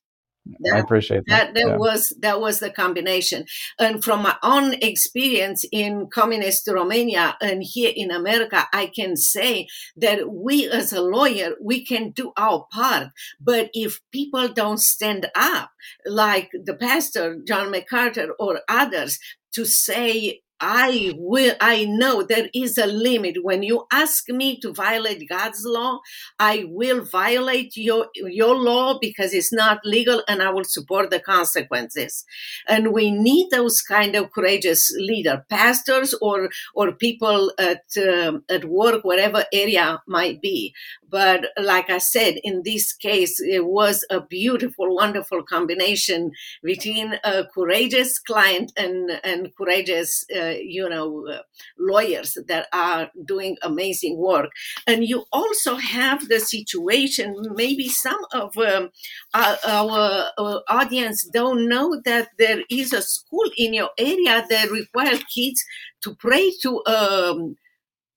That, 0.61 0.75
I 0.75 0.78
appreciate 0.78 1.22
that. 1.26 1.54
That, 1.54 1.54
that 1.54 1.68
yeah. 1.68 1.76
was 1.76 2.12
that 2.20 2.40
was 2.40 2.58
the 2.58 2.70
combination. 2.70 3.44
And 3.78 4.02
from 4.02 4.22
my 4.22 4.37
own 4.42 4.75
experience 4.75 5.64
in 5.70 6.08
communist 6.12 6.68
Romania 6.68 7.37
and 7.40 7.62
here 7.62 7.92
in 7.94 8.11
America, 8.11 8.66
I 8.72 8.87
can 8.87 9.16
say 9.16 9.68
that 9.96 10.30
we 10.30 10.68
as 10.68 10.92
a 10.92 11.00
lawyer, 11.00 11.52
we 11.62 11.84
can 11.84 12.11
do 12.11 12.32
our 12.37 12.66
part. 12.72 13.08
But 13.40 13.70
if 13.72 14.00
people 14.11 14.49
don't 14.49 14.80
stand 14.80 15.26
up, 15.37 15.70
like 16.04 16.50
the 16.52 16.75
pastor 16.75 17.38
John 17.46 17.70
MacArthur 17.70 18.30
or 18.38 18.61
others, 18.68 19.18
to 19.54 19.64
say 19.64 20.40
I 20.64 21.12
will, 21.16 21.57
I 21.61 21.85
know 21.87 22.23
there 22.23 22.49
is 22.54 22.78
a 22.78 22.87
limit. 22.87 23.38
When 23.42 23.64
you 23.64 23.85
ask 23.92 24.28
me 24.28 24.61
to 24.61 24.73
violate 24.73 25.28
God's 25.28 25.64
law, 25.64 25.99
I 26.38 26.66
will 26.69 27.04
violate 27.04 27.76
your, 27.76 28.07
your 28.14 28.54
law 28.54 28.97
because 29.00 29.35
it's 29.35 29.52
not 29.52 29.81
legal 29.85 30.23
and 30.28 30.40
I 30.40 30.50
will 30.50 30.62
support 30.62 31.11
the 31.11 31.19
consequences. 31.19 32.25
And 32.69 32.92
we 32.92 33.11
need 33.11 33.50
those 33.50 33.83
kind 33.83 34.14
of 34.14 34.31
courageous 34.31 34.95
leader, 34.97 35.45
pastors 35.50 36.14
or, 36.23 36.49
or 36.76 36.92
people 36.92 37.52
at, 37.59 37.83
um, 37.99 38.45
at 38.49 38.64
work, 38.64 39.04
whatever 39.04 39.45
area 39.52 40.00
might 40.07 40.40
be. 40.40 40.75
But 41.12 41.49
like 41.59 41.90
I 41.90 41.99
said, 41.99 42.37
in 42.42 42.62
this 42.64 42.92
case, 42.95 43.38
it 43.38 43.66
was 43.66 44.02
a 44.11 44.21
beautiful, 44.21 44.95
wonderful 44.95 45.42
combination 45.42 46.31
between 46.62 47.19
a 47.23 47.45
courageous 47.52 48.19
client 48.19 48.73
and, 48.78 49.11
and 49.23 49.50
courageous 49.54 50.25
uh, 50.35 50.51
you 50.61 50.88
know 50.88 51.26
uh, 51.28 51.38
lawyers 51.78 52.37
that 52.49 52.66
are 52.73 53.11
doing 53.25 53.56
amazing 53.62 54.18
work 54.18 54.50
and 54.87 55.04
you 55.04 55.25
also 55.32 55.76
have 55.76 56.28
the 56.28 56.40
situation 56.40 57.35
maybe 57.54 57.88
some 57.88 58.21
of 58.32 58.56
um, 58.56 58.90
our, 59.35 59.56
our, 59.66 60.30
our, 60.38 60.62
audience 60.68 61.28
don't 61.32 61.68
know 61.68 62.00
that 62.04 62.28
there 62.38 62.62
is 62.71 62.92
a 62.92 63.02
school 63.02 63.50
in 63.56 63.75
your 63.75 63.90
area 63.99 64.44
that 64.49 64.71
requires 64.71 65.23
kids 65.25 65.62
to 66.02 66.14
pray 66.14 66.52
to 66.62 66.82
um, 66.87 67.56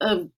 um, 0.01 0.31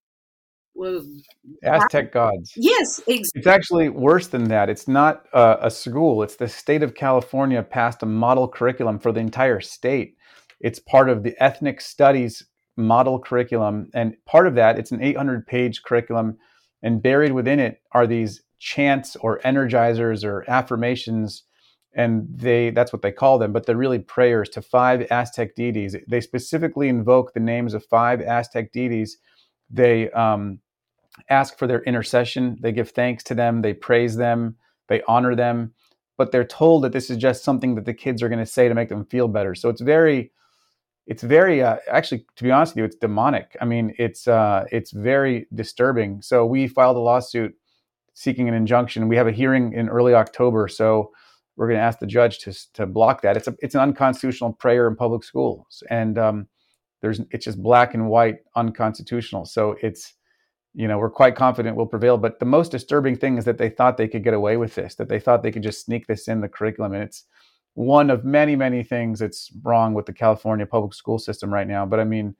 Aztec 1.63 2.11
gods. 2.11 2.53
Yes, 2.55 2.99
exactly. 3.07 3.29
It's 3.35 3.47
actually 3.47 3.89
worse 3.89 4.27
than 4.27 4.45
that. 4.45 4.69
It's 4.69 4.87
not 4.87 5.25
uh, 5.33 5.57
a 5.61 5.71
school. 5.71 6.21
It's 6.23 6.35
the 6.35 6.47
state 6.47 6.83
of 6.83 6.95
California 6.95 7.63
passed 7.63 8.03
a 8.03 8.05
model 8.05 8.47
curriculum 8.47 8.99
for 8.99 9.11
the 9.11 9.19
entire 9.19 9.59
state. 9.59 10.17
It's 10.59 10.79
part 10.79 11.09
of 11.09 11.23
the 11.23 11.35
ethnic 11.41 11.81
studies 11.81 12.45
model 12.75 13.19
curriculum, 13.19 13.89
and 13.93 14.15
part 14.25 14.45
of 14.47 14.55
that, 14.55 14.77
it's 14.77 14.91
an 14.91 14.99
800-page 14.99 15.81
curriculum, 15.83 16.37
and 16.83 17.01
buried 17.01 17.31
within 17.31 17.59
it 17.59 17.81
are 17.91 18.05
these 18.05 18.43
chants 18.59 19.15
or 19.17 19.39
energizers 19.39 20.23
or 20.23 20.43
affirmations 20.49 21.43
and 21.93 22.27
they 22.29 22.71
that's 22.71 22.91
what 22.91 23.03
they 23.03 23.11
call 23.11 23.37
them 23.37 23.53
but 23.53 23.65
they're 23.65 23.77
really 23.77 23.99
prayers 23.99 24.49
to 24.49 24.63
five 24.63 25.05
aztec 25.11 25.55
deities 25.55 25.95
they 26.07 26.19
specifically 26.19 26.89
invoke 26.89 27.33
the 27.33 27.39
names 27.39 27.75
of 27.75 27.85
five 27.85 28.19
aztec 28.19 28.71
deities 28.71 29.19
they 29.69 30.09
um, 30.11 30.59
ask 31.29 31.57
for 31.57 31.67
their 31.67 31.81
intercession. 31.83 32.57
They 32.61 32.71
give 32.71 32.91
thanks 32.91 33.23
to 33.25 33.35
them. 33.35 33.61
They 33.61 33.73
praise 33.73 34.15
them. 34.15 34.55
They 34.87 35.01
honor 35.07 35.35
them. 35.35 35.73
But 36.17 36.31
they're 36.31 36.45
told 36.45 36.83
that 36.83 36.93
this 36.93 37.09
is 37.09 37.17
just 37.17 37.43
something 37.43 37.75
that 37.75 37.85
the 37.85 37.93
kids 37.93 38.23
are 38.23 38.29
going 38.29 38.39
to 38.39 38.45
say 38.45 38.67
to 38.67 38.75
make 38.75 38.89
them 38.89 39.05
feel 39.05 39.27
better. 39.27 39.53
So 39.53 39.69
it's 39.69 39.81
very, 39.81 40.31
it's 41.07 41.23
very 41.23 41.63
uh, 41.63 41.77
actually, 41.89 42.25
to 42.35 42.43
be 42.43 42.51
honest 42.51 42.73
with 42.73 42.79
you, 42.79 42.83
it's 42.85 42.95
demonic. 42.97 43.55
I 43.61 43.65
mean, 43.65 43.93
it's 43.97 44.27
uh, 44.27 44.65
it's 44.71 44.91
very 44.91 45.47
disturbing. 45.53 46.21
So 46.21 46.45
we 46.45 46.67
filed 46.67 46.97
a 46.97 46.99
lawsuit 46.99 47.55
seeking 48.13 48.47
an 48.49 48.53
injunction. 48.53 49.07
We 49.07 49.15
have 49.15 49.27
a 49.27 49.31
hearing 49.31 49.73
in 49.73 49.87
early 49.89 50.13
October. 50.13 50.67
So 50.67 51.11
we're 51.55 51.67
going 51.67 51.79
to 51.79 51.83
ask 51.83 51.99
the 51.99 52.07
judge 52.07 52.39
to 52.39 52.53
to 52.73 52.85
block 52.85 53.21
that. 53.21 53.37
It's 53.37 53.47
a 53.47 53.55
it's 53.59 53.73
an 53.73 53.81
unconstitutional 53.81 54.53
prayer 54.53 54.87
in 54.87 54.95
public 54.97 55.23
schools, 55.23 55.81
and 55.89 56.17
um, 56.17 56.47
there's 57.01 57.21
it's 57.31 57.45
just 57.45 57.63
black 57.63 57.93
and 57.93 58.09
white 58.09 58.39
unconstitutional. 58.55 59.45
So 59.45 59.75
it's 59.81 60.13
you 60.73 60.87
know, 60.87 60.99
we're 60.99 61.09
quite 61.09 61.35
confident 61.35 61.75
we'll 61.75 61.87
prevail. 61.87 62.17
But 62.19 62.39
the 62.39 62.45
most 62.45 62.71
disturbing 62.71 63.15
thing 63.15 63.37
is 63.37 63.45
that 63.45 63.57
they 63.57 63.69
thought 63.69 63.97
they 63.97 64.07
could 64.07 64.23
get 64.23 64.35
away 64.35 64.57
with 64.57 64.75
this, 64.75 64.93
that 64.95 65.09
they 65.09 65.19
thought 65.19 65.41
they 65.41 65.51
could 65.51 65.63
just 65.63 65.83
sneak 65.83 66.05
this 66.05 66.27
in 66.27 66.41
the 66.41 66.47
curriculum. 66.47 66.93
And 66.93 67.03
it's 67.03 67.23
one 67.77 68.09
of 68.09 68.25
many, 68.25 68.55
many 68.55 68.81
things 68.81 69.19
that's 69.19 69.51
wrong 69.61 69.93
with 69.93 70.07
the 70.07 70.13
California 70.13 70.65
public 70.65 70.95
school 70.95 71.19
system 71.19 71.53
right 71.53 71.67
now. 71.67 71.85
But 71.85 71.99
I 71.99 72.05
mean, 72.05 72.35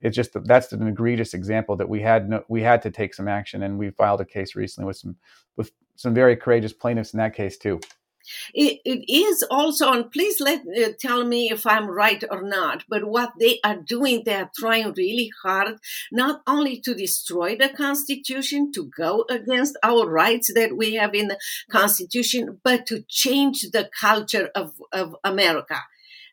it's 0.00 0.14
just 0.14 0.30
that's 0.44 0.72
an 0.72 0.86
egregious 0.86 1.34
example 1.34 1.74
that 1.74 1.88
we 1.88 2.00
had 2.00 2.28
no, 2.28 2.44
we 2.48 2.62
had 2.62 2.82
to 2.82 2.92
take 2.92 3.12
some 3.12 3.26
action, 3.26 3.64
and 3.64 3.80
we 3.80 3.90
filed 3.90 4.20
a 4.20 4.24
case 4.24 4.54
recently 4.54 4.86
with 4.86 4.96
some 4.96 5.16
with 5.56 5.72
some 5.96 6.14
very 6.14 6.36
courageous 6.36 6.72
plaintiffs 6.72 7.14
in 7.14 7.18
that 7.18 7.34
case 7.34 7.58
too. 7.58 7.80
It, 8.54 8.80
it 8.84 9.10
is 9.10 9.42
also, 9.50 9.92
and 9.92 10.10
please 10.10 10.40
let 10.40 10.60
uh, 10.60 10.90
tell 10.98 11.24
me 11.24 11.50
if 11.50 11.66
I'm 11.66 11.88
right 11.88 12.22
or 12.30 12.42
not. 12.42 12.84
But 12.88 13.04
what 13.04 13.32
they 13.38 13.60
are 13.64 13.76
doing, 13.76 14.22
they 14.24 14.34
are 14.34 14.50
trying 14.56 14.92
really 14.96 15.30
hard, 15.42 15.78
not 16.12 16.42
only 16.46 16.80
to 16.80 16.94
destroy 16.94 17.56
the 17.56 17.68
Constitution, 17.68 18.72
to 18.72 18.90
go 18.96 19.24
against 19.28 19.76
our 19.82 20.08
rights 20.08 20.52
that 20.54 20.76
we 20.76 20.94
have 20.94 21.14
in 21.14 21.28
the 21.28 21.38
Constitution, 21.70 22.60
but 22.62 22.86
to 22.86 23.04
change 23.08 23.62
the 23.72 23.88
culture 24.00 24.50
of, 24.54 24.74
of 24.92 25.16
America. 25.24 25.80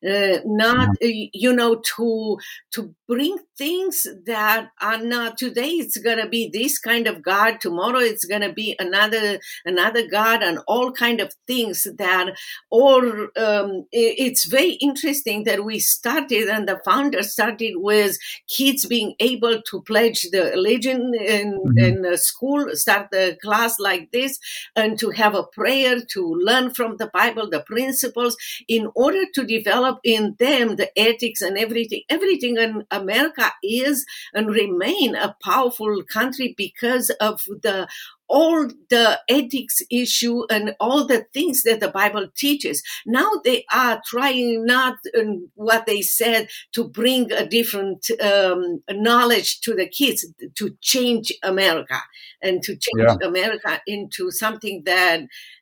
Uh, 0.06 0.40
not 0.44 0.90
uh, 1.02 1.08
you 1.34 1.54
know 1.54 1.82
to 1.96 2.38
to 2.72 2.94
bring 3.14 3.38
things 3.58 4.08
that 4.26 4.70
are 4.82 4.98
not 4.98 5.38
today 5.38 5.70
it's 5.70 5.98
going 5.98 6.18
to 6.18 6.28
be 6.28 6.50
this 6.52 6.80
kind 6.80 7.06
of 7.08 7.22
god 7.22 7.62
tomorrow 7.62 8.00
it's 8.00 8.26
going 8.26 8.42
to 8.42 8.52
be 8.52 8.76
another 8.80 9.40
another 9.66 10.08
god 10.08 10.42
and 10.42 10.58
all 10.68 10.92
kind 10.92 11.20
of 11.22 11.32
things 11.46 11.86
that 11.98 12.34
or 12.72 13.30
um, 13.38 13.86
it's 13.92 14.46
very 14.46 14.74
interesting 14.82 15.44
that 15.44 15.64
we 15.64 15.80
started 15.80 16.48
and 16.50 16.68
the 16.68 16.80
founder 16.84 17.22
started 17.22 17.74
with 17.76 18.18
kids 18.50 18.88
being 18.88 19.14
able 19.20 19.62
to 19.62 19.82
pledge 19.84 20.24
the 20.32 20.46
religion 20.56 21.14
in, 21.14 21.60
mm-hmm. 21.60 22.06
in 22.06 22.18
school 22.18 22.66
start 22.74 23.08
the 23.12 23.38
class 23.44 23.80
like 23.80 24.10
this 24.12 24.40
and 24.76 24.98
to 24.98 25.12
have 25.12 25.36
a 25.36 25.46
prayer 25.54 25.98
to 26.10 26.22
learn 26.42 26.74
from 26.74 26.98
the 26.98 27.10
bible 27.14 27.48
the 27.50 27.64
principles 27.68 28.36
in 28.68 28.90
order 28.96 29.26
to 29.36 29.46
develop 29.46 30.00
in 30.04 30.36
them 30.40 30.76
the 30.76 30.90
ethics 30.98 31.42
and 31.42 31.56
everything 31.58 32.02
everything 32.10 32.58
in 32.58 32.84
america 33.04 33.52
is 33.64 34.06
and 34.34 34.48
remain 34.48 35.16
a 35.16 35.36
powerful 35.44 36.04
country 36.12 36.54
because 36.58 37.10
of 37.20 37.42
the 37.62 37.88
all 38.34 38.68
the 38.90 39.20
ethics 39.30 39.82
issue 39.92 40.44
and 40.50 40.76
all 40.80 41.06
the 41.06 41.26
things 41.34 41.62
that 41.64 41.80
the 41.80 41.90
Bible 41.90 42.28
teaches. 42.36 42.82
Now 43.06 43.30
they 43.44 43.64
are 43.72 44.02
trying 44.06 44.66
not 44.66 44.98
um, 45.18 45.52
what 45.54 45.86
they 45.86 46.02
said 46.02 46.48
to 46.74 46.84
bring 46.84 47.32
a 47.32 47.46
different 47.46 48.08
um, 48.20 48.82
knowledge 48.90 49.62
to 49.62 49.76
the 49.76 49.88
kids 49.88 50.26
to 50.56 50.76
change 50.82 51.32
America 51.44 52.00
and 52.42 52.64
to 52.64 52.72
change 52.76 53.18
yeah. 53.22 53.28
America 53.28 53.82
into 53.86 54.32
something 54.32 54.82
that 54.86 55.22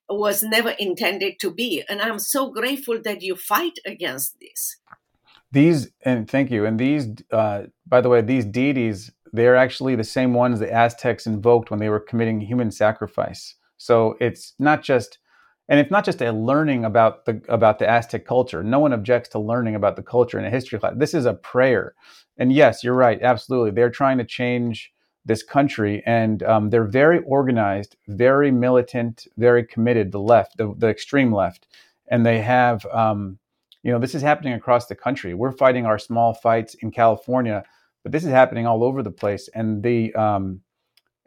was 0.10 0.42
never 0.42 0.70
intended 0.72 1.40
to 1.42 1.52
be. 1.52 1.84
And 1.90 2.02
I'm 2.02 2.20
so 2.20 2.52
grateful 2.52 3.02
that 3.04 3.22
you 3.22 3.36
fight 3.36 3.80
against 3.86 4.40
this. 4.40 4.78
These 5.52 5.90
and 6.04 6.30
thank 6.30 6.50
you. 6.50 6.66
And 6.66 6.80
these, 6.80 7.08
uh, 7.32 7.64
by 7.88 8.02
the 8.02 8.10
way, 8.10 8.22
these 8.22 8.46
deities 8.46 9.12
they're 9.34 9.56
actually 9.56 9.96
the 9.96 10.04
same 10.04 10.34
ones 10.34 10.60
the 10.60 10.72
Aztecs 10.72 11.26
invoked 11.26 11.72
when 11.72 11.80
they 11.80 11.90
were 11.90 12.00
committing 12.00 12.42
human 12.42 12.72
sacrifice. 12.72 13.56
So 13.78 14.16
it's 14.20 14.54
not 14.60 14.84
just, 14.84 15.20
and 15.70 15.80
it's 15.80 15.92
not 15.92 16.06
just 16.06 16.22
a 16.22 16.32
learning 16.32 16.84
about 16.86 17.26
the 17.26 17.42
about 17.48 17.80
the 17.80 17.90
Aztec 17.90 18.26
culture. 18.26 18.64
No 18.64 18.80
one 18.80 18.94
objects 18.94 19.30
to 19.30 19.40
learning 19.40 19.76
about 19.76 19.96
the 19.96 20.04
culture 20.04 20.38
in 20.38 20.46
a 20.46 20.50
history 20.50 20.80
class. 20.80 20.94
This 20.98 21.14
is 21.14 21.26
a 21.26 21.34
prayer. 21.34 21.96
And 22.38 22.52
yes, 22.52 22.84
you're 22.84 22.94
right. 22.94 23.22
Absolutely, 23.22 23.72
they're 23.72 23.90
trying 23.90 24.18
to 24.18 24.26
change 24.26 24.92
this 25.24 25.44
country, 25.44 26.02
and 26.06 26.42
um, 26.44 26.72
they're 26.72 26.84
very 26.84 27.20
organized, 27.20 27.96
very 28.08 28.52
militant, 28.52 29.28
very 29.38 29.64
committed. 29.64 30.12
The 30.12 30.20
left, 30.20 30.58
the, 30.58 30.74
the 30.78 30.90
extreme 30.90 31.34
left, 31.34 31.68
and 32.10 32.26
they 32.26 32.42
have. 32.42 32.86
Um, 32.88 33.38
you 33.84 33.92
know, 33.92 34.00
this 34.00 34.16
is 34.16 34.22
happening 34.22 34.54
across 34.54 34.86
the 34.86 34.96
country. 34.96 35.34
We're 35.34 35.52
fighting 35.52 35.86
our 35.86 35.98
small 35.98 36.34
fights 36.34 36.76
in 36.76 36.92
California, 36.92 37.64
but 38.04 38.12
this 38.12 38.24
is 38.24 38.30
happening 38.30 38.68
all 38.68 38.84
over 38.84 39.02
the 39.02 39.12
place, 39.12 39.50
and 39.54 39.82
the 39.82 40.14
um, 40.14 40.62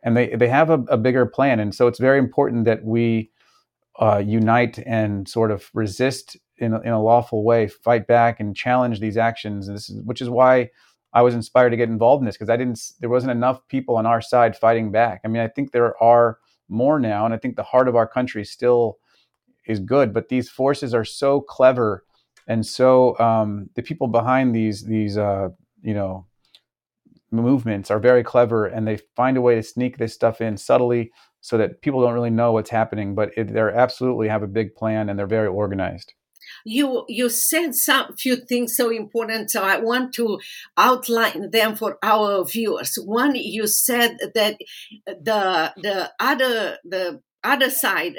and 0.02 0.16
they 0.16 0.34
they 0.34 0.48
have 0.48 0.70
a, 0.70 0.80
a, 0.88 0.96
bigger 0.96 1.26
plan, 1.26 1.60
and 1.60 1.74
so 1.74 1.86
it's 1.86 1.98
very 1.98 2.18
important 2.18 2.64
that 2.66 2.84
we 2.84 3.30
uh, 3.98 4.22
unite 4.24 4.78
and 4.86 5.28
sort 5.28 5.50
of 5.50 5.68
resist 5.72 6.36
in 6.58 6.74
a, 6.74 6.80
in 6.80 6.90
a 6.90 7.02
lawful 7.02 7.44
way, 7.44 7.66
fight 7.66 8.06
back, 8.06 8.38
and 8.38 8.56
challenge 8.56 9.00
these 9.00 9.16
actions. 9.16 9.66
And 9.66 9.76
this 9.76 9.90
is 9.90 10.00
which 10.02 10.20
is 10.20 10.30
why 10.30 10.70
I 11.12 11.22
was 11.22 11.34
inspired 11.34 11.70
to 11.70 11.76
get 11.76 11.88
involved 11.88 12.22
in 12.22 12.26
this 12.26 12.36
because 12.36 12.50
I 12.50 12.56
didn't 12.56 12.80
there 13.00 13.10
wasn't 13.10 13.32
enough 13.32 13.66
people 13.68 13.96
on 13.96 14.06
our 14.06 14.20
side 14.20 14.56
fighting 14.56 14.92
back. 14.92 15.20
I 15.24 15.28
mean, 15.28 15.42
I 15.42 15.48
think 15.48 15.72
there 15.72 16.00
are 16.02 16.38
more 16.68 17.00
now, 17.00 17.24
and 17.24 17.34
I 17.34 17.38
think 17.38 17.56
the 17.56 17.62
heart 17.64 17.88
of 17.88 17.96
our 17.96 18.06
country 18.06 18.44
still 18.44 18.98
is 19.66 19.80
good, 19.80 20.12
but 20.12 20.28
these 20.28 20.48
forces 20.48 20.94
are 20.94 21.04
so 21.04 21.40
clever 21.40 22.04
and 22.46 22.66
so 22.66 23.18
um, 23.18 23.70
the 23.74 23.82
people 23.82 24.08
behind 24.08 24.54
these 24.54 24.84
these 24.84 25.16
uh, 25.16 25.48
you 25.82 25.94
know 25.94 26.26
movements 27.30 27.90
are 27.90 27.98
very 27.98 28.22
clever 28.22 28.66
and 28.66 28.86
they 28.86 28.98
find 29.16 29.36
a 29.36 29.40
way 29.40 29.56
to 29.56 29.62
sneak 29.62 29.98
this 29.98 30.14
stuff 30.14 30.40
in 30.40 30.56
subtly 30.56 31.10
so 31.40 31.58
that 31.58 31.82
people 31.82 32.00
don't 32.00 32.14
really 32.14 32.30
know 32.30 32.52
what's 32.52 32.70
happening 32.70 33.14
but 33.14 33.30
they 33.36 33.60
absolutely 33.60 34.28
have 34.28 34.42
a 34.42 34.46
big 34.46 34.74
plan 34.74 35.08
and 35.08 35.18
they're 35.18 35.26
very 35.26 35.48
organized. 35.48 36.14
You 36.64 37.04
you 37.08 37.28
said 37.28 37.74
some 37.74 38.14
few 38.16 38.36
things 38.36 38.76
so 38.76 38.90
important 38.90 39.50
so 39.50 39.62
i 39.62 39.78
want 39.78 40.14
to 40.14 40.38
outline 40.76 41.50
them 41.50 41.74
for 41.74 41.98
our 42.02 42.44
viewers. 42.44 42.96
One 43.04 43.34
you 43.34 43.66
said 43.66 44.18
that 44.34 44.56
the 45.06 45.72
the 45.76 46.12
other 46.20 46.78
the 46.84 47.20
other 47.42 47.70
side 47.70 48.16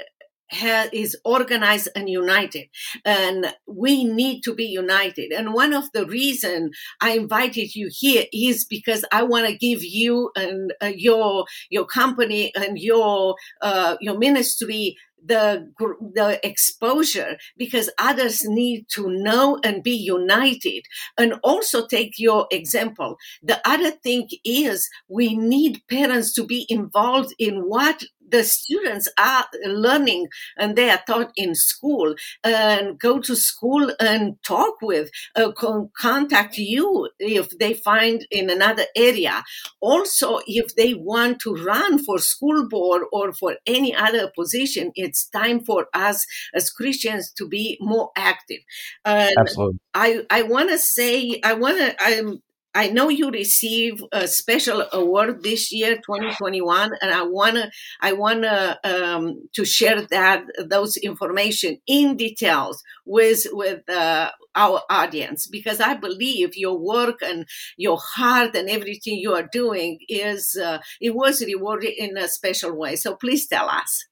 has, 0.47 0.89
is 0.93 1.17
organized 1.25 1.89
and 1.95 2.09
united 2.09 2.67
and 3.03 3.53
we 3.67 4.03
need 4.03 4.41
to 4.41 4.53
be 4.53 4.65
united. 4.65 5.31
And 5.31 5.53
one 5.53 5.73
of 5.73 5.91
the 5.93 6.05
reason 6.05 6.71
i 7.01 7.11
invited 7.11 7.75
you 7.75 7.89
here 7.91 8.25
is 8.31 8.65
because 8.65 9.05
i 9.11 9.23
want 9.23 9.47
to 9.47 9.57
give 9.57 9.83
you 9.83 10.31
and 10.35 10.73
uh, 10.81 10.91
your 10.95 11.45
your 11.69 11.85
company 11.85 12.51
and 12.55 12.77
your 12.77 13.35
uh, 13.61 13.95
your 14.01 14.17
ministry 14.17 14.97
the 15.25 15.67
the 16.13 16.39
exposure 16.43 17.37
because 17.57 17.89
others 17.97 18.43
need 18.45 18.85
to 18.89 19.09
know 19.09 19.59
and 19.63 19.83
be 19.83 19.95
united. 19.95 20.83
And 21.17 21.35
also 21.43 21.87
take 21.87 22.13
your 22.17 22.47
example. 22.51 23.17
The 23.41 23.59
other 23.67 23.91
thing 23.91 24.27
is 24.43 24.89
we 25.07 25.35
need 25.35 25.81
parents 25.89 26.33
to 26.33 26.45
be 26.45 26.65
involved 26.69 27.33
in 27.39 27.61
what 27.61 28.03
the 28.29 28.43
students 28.43 29.07
are 29.17 29.45
learning 29.65 30.27
and 30.57 30.75
they 30.75 30.89
are 30.89 31.01
taught 31.05 31.31
in 31.35 31.55
school 31.55 32.15
and 32.43 32.99
go 32.99 33.19
to 33.19 33.35
school 33.35 33.91
and 33.99 34.35
talk 34.43 34.75
with, 34.81 35.09
uh, 35.35 35.51
contact 35.97 36.57
you 36.57 37.09
if 37.19 37.49
they 37.57 37.73
find 37.73 38.25
in 38.31 38.49
another 38.49 38.85
area. 38.95 39.43
Also, 39.81 40.39
if 40.47 40.75
they 40.75 40.93
want 40.93 41.39
to 41.39 41.53
run 41.55 42.03
for 42.03 42.17
school 42.19 42.67
board 42.67 43.03
or 43.11 43.33
for 43.33 43.55
any 43.65 43.93
other 43.95 44.31
position, 44.35 44.91
it's 44.95 45.27
time 45.29 45.63
for 45.63 45.87
us 45.93 46.25
as 46.53 46.69
Christians 46.69 47.31
to 47.33 47.47
be 47.47 47.77
more 47.81 48.11
active. 48.15 48.59
Absolutely. 49.05 49.79
I, 49.93 50.25
I 50.29 50.41
want 50.43 50.69
to 50.69 50.77
say, 50.77 51.39
I 51.43 51.53
want 51.53 51.77
to, 51.77 51.95
I'm, 51.99 52.41
I 52.75 52.89
know 52.89 53.07
you 53.07 53.31
receive 53.31 54.03
a 54.11 54.27
special 54.27 54.85
award 54.91 55.43
this 55.43 55.71
year, 55.71 55.95
2021, 55.95 56.91
and 57.01 57.11
I 57.11 57.23
wanna 57.23 57.71
I 58.01 58.11
wanna 58.11 58.77
um, 58.83 59.47
to 59.53 59.63
share 59.63 60.01
that 60.07 60.43
those 60.69 60.97
information 60.97 61.77
in 61.87 62.17
details 62.17 62.83
with 63.05 63.47
with 63.53 63.89
uh, 63.89 64.31
our 64.55 64.81
audience 64.89 65.47
because 65.47 65.79
I 65.79 65.93
believe 65.93 66.57
your 66.57 66.77
work 66.77 67.21
and 67.21 67.45
your 67.77 67.97
heart 67.97 68.55
and 68.55 68.69
everything 68.69 69.19
you 69.19 69.33
are 69.33 69.47
doing 69.49 69.99
is 70.09 70.59
uh, 70.61 70.79
it 70.99 71.15
was 71.15 71.41
rewarded 71.45 71.93
in 71.97 72.17
a 72.17 72.27
special 72.27 72.77
way. 72.77 72.97
So 72.97 73.15
please 73.15 73.47
tell 73.47 73.69
us. 73.69 74.05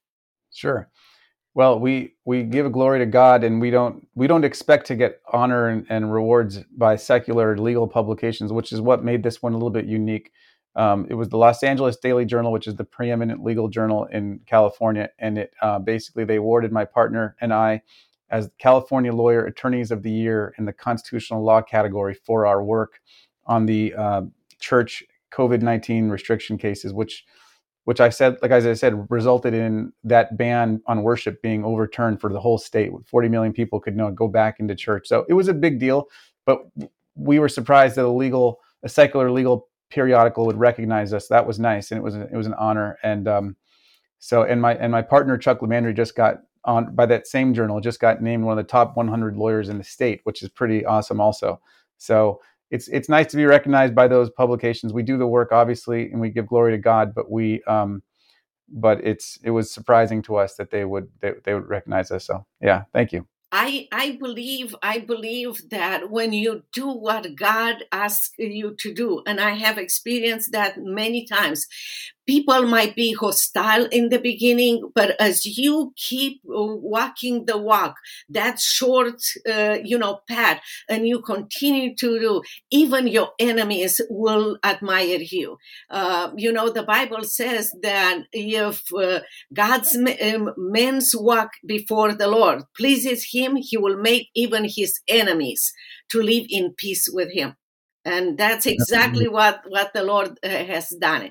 Sure. 0.50 0.88
Well, 1.54 1.78
we 1.78 2.14
we 2.24 2.42
give 2.42 2.70
glory 2.72 2.98
to 2.98 3.06
God, 3.06 3.44
and 3.44 3.60
we 3.60 3.70
don't 3.70 4.08
we 4.16 4.26
don't 4.26 4.44
expect 4.44 4.86
to 4.88 4.96
get 4.96 5.20
honor 5.32 5.68
and, 5.68 5.86
and 5.88 6.12
rewards 6.12 6.64
by 6.76 6.96
secular 6.96 7.56
legal 7.56 7.86
publications, 7.86 8.52
which 8.52 8.72
is 8.72 8.80
what 8.80 9.04
made 9.04 9.22
this 9.22 9.40
one 9.40 9.52
a 9.52 9.56
little 9.56 9.70
bit 9.70 9.86
unique. 9.86 10.32
Um, 10.74 11.06
it 11.08 11.14
was 11.14 11.28
the 11.28 11.38
Los 11.38 11.62
Angeles 11.62 11.96
Daily 11.96 12.24
Journal, 12.24 12.50
which 12.50 12.66
is 12.66 12.74
the 12.74 12.84
preeminent 12.84 13.44
legal 13.44 13.68
journal 13.68 14.06
in 14.06 14.40
California, 14.46 15.10
and 15.20 15.38
it 15.38 15.54
uh, 15.62 15.78
basically 15.78 16.24
they 16.24 16.36
awarded 16.36 16.72
my 16.72 16.84
partner 16.84 17.36
and 17.40 17.54
I 17.54 17.82
as 18.30 18.50
California 18.58 19.12
Lawyer 19.12 19.44
Attorneys 19.46 19.92
of 19.92 20.02
the 20.02 20.10
Year 20.10 20.54
in 20.58 20.64
the 20.64 20.72
constitutional 20.72 21.44
law 21.44 21.62
category 21.62 22.14
for 22.14 22.46
our 22.46 22.64
work 22.64 23.00
on 23.46 23.66
the 23.66 23.94
uh, 23.94 24.22
church 24.58 25.04
COVID 25.30 25.62
nineteen 25.62 26.08
restriction 26.08 26.58
cases, 26.58 26.92
which 26.92 27.24
which 27.84 28.00
I 28.00 28.08
said, 28.08 28.36
like 28.42 28.50
as 28.50 28.66
I 28.66 28.72
said, 28.72 29.06
resulted 29.10 29.54
in 29.54 29.92
that 30.04 30.36
ban 30.36 30.82
on 30.86 31.02
worship 31.02 31.42
being 31.42 31.64
overturned 31.64 32.20
for 32.20 32.32
the 32.32 32.40
whole 32.40 32.58
state. 32.58 32.90
40 33.06 33.28
million 33.28 33.52
people 33.52 33.78
could 33.78 33.96
now 33.96 34.10
go 34.10 34.26
back 34.26 34.58
into 34.58 34.74
church. 34.74 35.06
So 35.06 35.26
it 35.28 35.34
was 35.34 35.48
a 35.48 35.54
big 35.54 35.78
deal, 35.78 36.08
but 36.46 36.60
we 37.14 37.38
were 37.38 37.48
surprised 37.48 37.96
that 37.96 38.04
a 38.04 38.08
legal, 38.08 38.60
a 38.82 38.88
secular 38.88 39.30
legal 39.30 39.68
periodical 39.90 40.46
would 40.46 40.58
recognize 40.58 41.12
us. 41.12 41.28
That 41.28 41.46
was 41.46 41.58
nice, 41.58 41.90
and 41.90 41.98
it 41.98 42.02
was 42.02 42.14
it 42.16 42.34
was 42.34 42.46
an 42.46 42.54
honor. 42.54 42.98
And 43.02 43.28
um, 43.28 43.56
so, 44.18 44.42
and 44.42 44.60
my 44.60 44.74
and 44.74 44.90
my 44.90 45.02
partner 45.02 45.36
Chuck 45.38 45.60
LiMandri 45.60 45.94
just 45.94 46.16
got 46.16 46.38
on 46.64 46.94
by 46.94 47.06
that 47.06 47.26
same 47.26 47.54
journal, 47.54 47.80
just 47.80 48.00
got 48.00 48.22
named 48.22 48.44
one 48.44 48.58
of 48.58 48.64
the 48.64 48.70
top 48.70 48.96
100 48.96 49.36
lawyers 49.36 49.68
in 49.68 49.78
the 49.78 49.84
state, 49.84 50.20
which 50.24 50.42
is 50.42 50.48
pretty 50.48 50.84
awesome, 50.84 51.20
also. 51.20 51.60
So 51.98 52.40
it's 52.74 52.88
it's 52.88 53.08
nice 53.08 53.28
to 53.28 53.36
be 53.36 53.44
recognized 53.44 53.94
by 53.94 54.08
those 54.08 54.30
publications. 54.30 54.92
We 54.92 55.04
do 55.04 55.16
the 55.16 55.28
work 55.28 55.52
obviously, 55.52 56.10
and 56.10 56.20
we 56.20 56.30
give 56.30 56.48
glory 56.48 56.72
to 56.72 56.78
God, 56.78 57.14
but 57.14 57.30
we 57.30 57.62
um, 57.68 58.02
but 58.68 59.04
it's 59.04 59.38
it 59.44 59.50
was 59.50 59.70
surprising 59.70 60.22
to 60.22 60.36
us 60.36 60.56
that 60.56 60.72
they 60.72 60.84
would 60.84 61.08
they, 61.20 61.34
they 61.44 61.54
would 61.54 61.68
recognize 61.68 62.10
us. 62.10 62.26
So 62.26 62.44
yeah, 62.60 62.82
thank 62.92 63.12
you. 63.12 63.26
I, 63.52 63.86
I 63.92 64.18
believe 64.20 64.74
I 64.82 64.98
believe 64.98 65.70
that 65.70 66.10
when 66.10 66.32
you 66.32 66.64
do 66.72 66.88
what 66.88 67.36
God 67.36 67.84
asks 67.92 68.32
you 68.36 68.74
to 68.80 68.92
do, 68.92 69.22
and 69.24 69.38
I 69.38 69.50
have 69.50 69.78
experienced 69.78 70.50
that 70.50 70.74
many 70.76 71.24
times, 71.24 71.68
people 72.26 72.66
might 72.66 72.94
be 72.94 73.12
hostile 73.12 73.86
in 73.86 74.08
the 74.08 74.18
beginning, 74.18 74.90
but 74.94 75.20
as 75.20 75.44
you 75.44 75.92
keep 75.96 76.40
walking 76.44 77.44
the 77.46 77.58
walk, 77.58 77.96
that 78.28 78.58
short, 78.60 79.20
uh, 79.48 79.78
you 79.82 79.98
know, 79.98 80.20
path, 80.28 80.60
and 80.88 81.06
you 81.06 81.20
continue 81.20 81.94
to 81.96 82.18
do, 82.18 82.42
even 82.70 83.06
your 83.06 83.30
enemies 83.38 84.00
will 84.10 84.58
admire 84.64 85.18
you. 85.20 85.56
Uh, 85.90 86.30
you 86.36 86.52
know, 86.52 86.70
the 86.70 86.82
Bible 86.82 87.24
says 87.24 87.72
that 87.82 88.22
if 88.32 88.82
uh, 88.94 89.20
God's 89.52 89.96
um, 89.96 90.50
men's 90.56 91.12
walk 91.14 91.50
before 91.66 92.14
the 92.14 92.28
Lord 92.28 92.62
pleases 92.76 93.28
him, 93.32 93.56
he 93.56 93.76
will 93.76 93.96
make 93.96 94.28
even 94.34 94.64
his 94.64 95.00
enemies 95.08 95.72
to 96.10 96.22
live 96.22 96.46
in 96.48 96.74
peace 96.76 97.08
with 97.12 97.32
him 97.32 97.56
and 98.04 98.36
that's 98.38 98.66
exactly 98.66 99.28
what 99.28 99.62
what 99.68 99.92
the 99.94 100.02
lord 100.02 100.38
uh, 100.44 100.48
has 100.48 100.90
done 101.00 101.30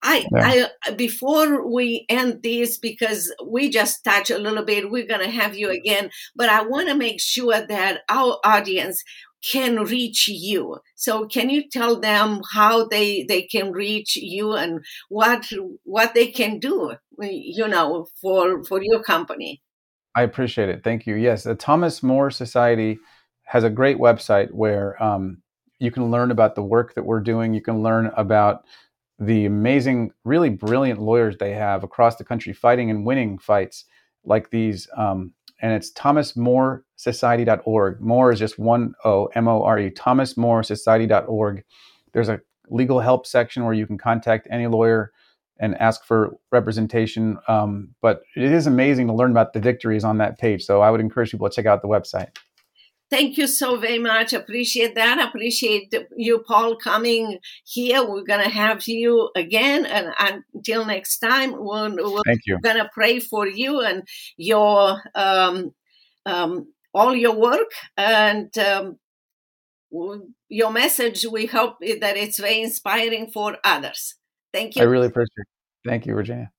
I, 0.00 0.26
yeah. 0.32 0.68
I 0.84 0.90
before 0.92 1.68
we 1.68 2.06
end 2.08 2.44
this 2.44 2.78
because 2.78 3.34
we 3.44 3.68
just 3.68 4.04
touch 4.04 4.30
a 4.30 4.38
little 4.38 4.64
bit 4.64 4.90
we're 4.90 5.06
going 5.06 5.24
to 5.24 5.30
have 5.30 5.56
you 5.56 5.70
again 5.70 6.10
but 6.36 6.48
i 6.48 6.62
want 6.62 6.88
to 6.88 6.94
make 6.94 7.20
sure 7.20 7.66
that 7.66 8.02
our 8.08 8.38
audience 8.44 9.02
can 9.42 9.84
reach 9.84 10.28
you. 10.28 10.78
So 10.94 11.26
can 11.26 11.50
you 11.50 11.68
tell 11.68 12.00
them 12.00 12.40
how 12.52 12.88
they 12.88 13.24
they 13.28 13.42
can 13.42 13.72
reach 13.72 14.16
you 14.16 14.54
and 14.54 14.84
what 15.08 15.48
what 15.84 16.14
they 16.14 16.26
can 16.26 16.58
do 16.58 16.94
you 17.20 17.68
know 17.68 18.06
for 18.20 18.64
for 18.64 18.82
your 18.82 19.02
company? 19.02 19.62
I 20.14 20.22
appreciate 20.22 20.68
it. 20.68 20.82
Thank 20.82 21.06
you. 21.06 21.14
Yes 21.14 21.44
the 21.44 21.54
thomas 21.54 22.02
more 22.02 22.30
society 22.30 22.98
has 23.44 23.64
a 23.64 23.70
great 23.70 23.98
website 23.98 24.52
where 24.52 25.02
um, 25.02 25.40
you 25.78 25.90
can 25.90 26.10
learn 26.10 26.30
about 26.30 26.54
the 26.54 26.62
work 26.62 26.94
that 26.94 27.04
we're 27.04 27.20
doing. 27.20 27.54
You 27.54 27.60
can 27.60 27.82
learn 27.82 28.10
about 28.16 28.64
the 29.18 29.46
amazing, 29.46 30.12
really 30.24 30.50
brilliant 30.50 31.00
lawyers 31.00 31.36
they 31.38 31.52
have 31.52 31.82
across 31.82 32.16
the 32.16 32.24
country 32.24 32.52
fighting 32.52 32.90
and 32.90 33.04
winning 33.04 33.38
fights 33.38 33.84
like 34.24 34.50
these. 34.50 34.88
Um, 34.96 35.32
and 35.60 35.72
it's 35.72 35.92
thomasmoresociety.org. 35.92 38.00
More 38.00 38.32
is 38.32 38.38
just 38.38 38.58
one 38.58 38.94
O, 39.04 39.26
M 39.34 39.48
O 39.48 39.62
R 39.64 39.80
E, 39.80 39.90
thomasmoresociety.org. 39.90 41.64
There's 42.12 42.28
a 42.28 42.40
legal 42.68 43.00
help 43.00 43.26
section 43.26 43.64
where 43.64 43.74
you 43.74 43.86
can 43.86 43.98
contact 43.98 44.46
any 44.50 44.66
lawyer 44.66 45.12
and 45.60 45.76
ask 45.78 46.04
for 46.04 46.36
representation. 46.52 47.38
Um, 47.48 47.94
but 48.00 48.22
it 48.36 48.52
is 48.52 48.68
amazing 48.68 49.08
to 49.08 49.12
learn 49.12 49.32
about 49.32 49.52
the 49.52 49.60
victories 49.60 50.04
on 50.04 50.18
that 50.18 50.38
page. 50.38 50.64
So 50.64 50.80
I 50.80 50.90
would 50.90 51.00
encourage 51.00 51.32
people 51.32 51.48
to 51.48 51.54
check 51.54 51.66
out 51.66 51.82
the 51.82 51.88
website. 51.88 52.28
Thank 53.10 53.38
you 53.38 53.46
so 53.46 53.78
very 53.78 53.98
much. 53.98 54.32
Appreciate 54.32 54.94
that. 54.94 55.18
Appreciate 55.18 55.94
you, 56.16 56.44
Paul, 56.46 56.76
coming 56.76 57.38
here. 57.64 58.06
We're 58.06 58.22
going 58.22 58.44
to 58.44 58.50
have 58.50 58.86
you 58.86 59.30
again. 59.34 59.86
And 59.86 60.12
until 60.54 60.84
next 60.84 61.18
time, 61.18 61.52
we're, 61.52 61.90
we're 61.90 62.22
Thank 62.26 62.40
you. 62.46 62.58
going 62.62 62.76
to 62.76 62.90
pray 62.92 63.18
for 63.18 63.46
you 63.46 63.80
and 63.80 64.06
your, 64.36 65.00
um, 65.14 65.72
um, 66.26 66.72
all 66.92 67.14
your 67.14 67.34
work 67.34 67.70
and, 67.96 68.56
um, 68.58 68.98
your 70.50 70.70
message. 70.70 71.24
We 71.24 71.46
hope 71.46 71.76
that 71.80 72.16
it's 72.16 72.38
very 72.38 72.60
inspiring 72.60 73.30
for 73.30 73.56
others. 73.64 74.16
Thank 74.52 74.76
you. 74.76 74.82
I 74.82 74.84
really 74.84 75.06
appreciate 75.06 75.30
it. 75.38 75.88
Thank 75.88 76.04
you, 76.04 76.14
Virginia. 76.14 76.50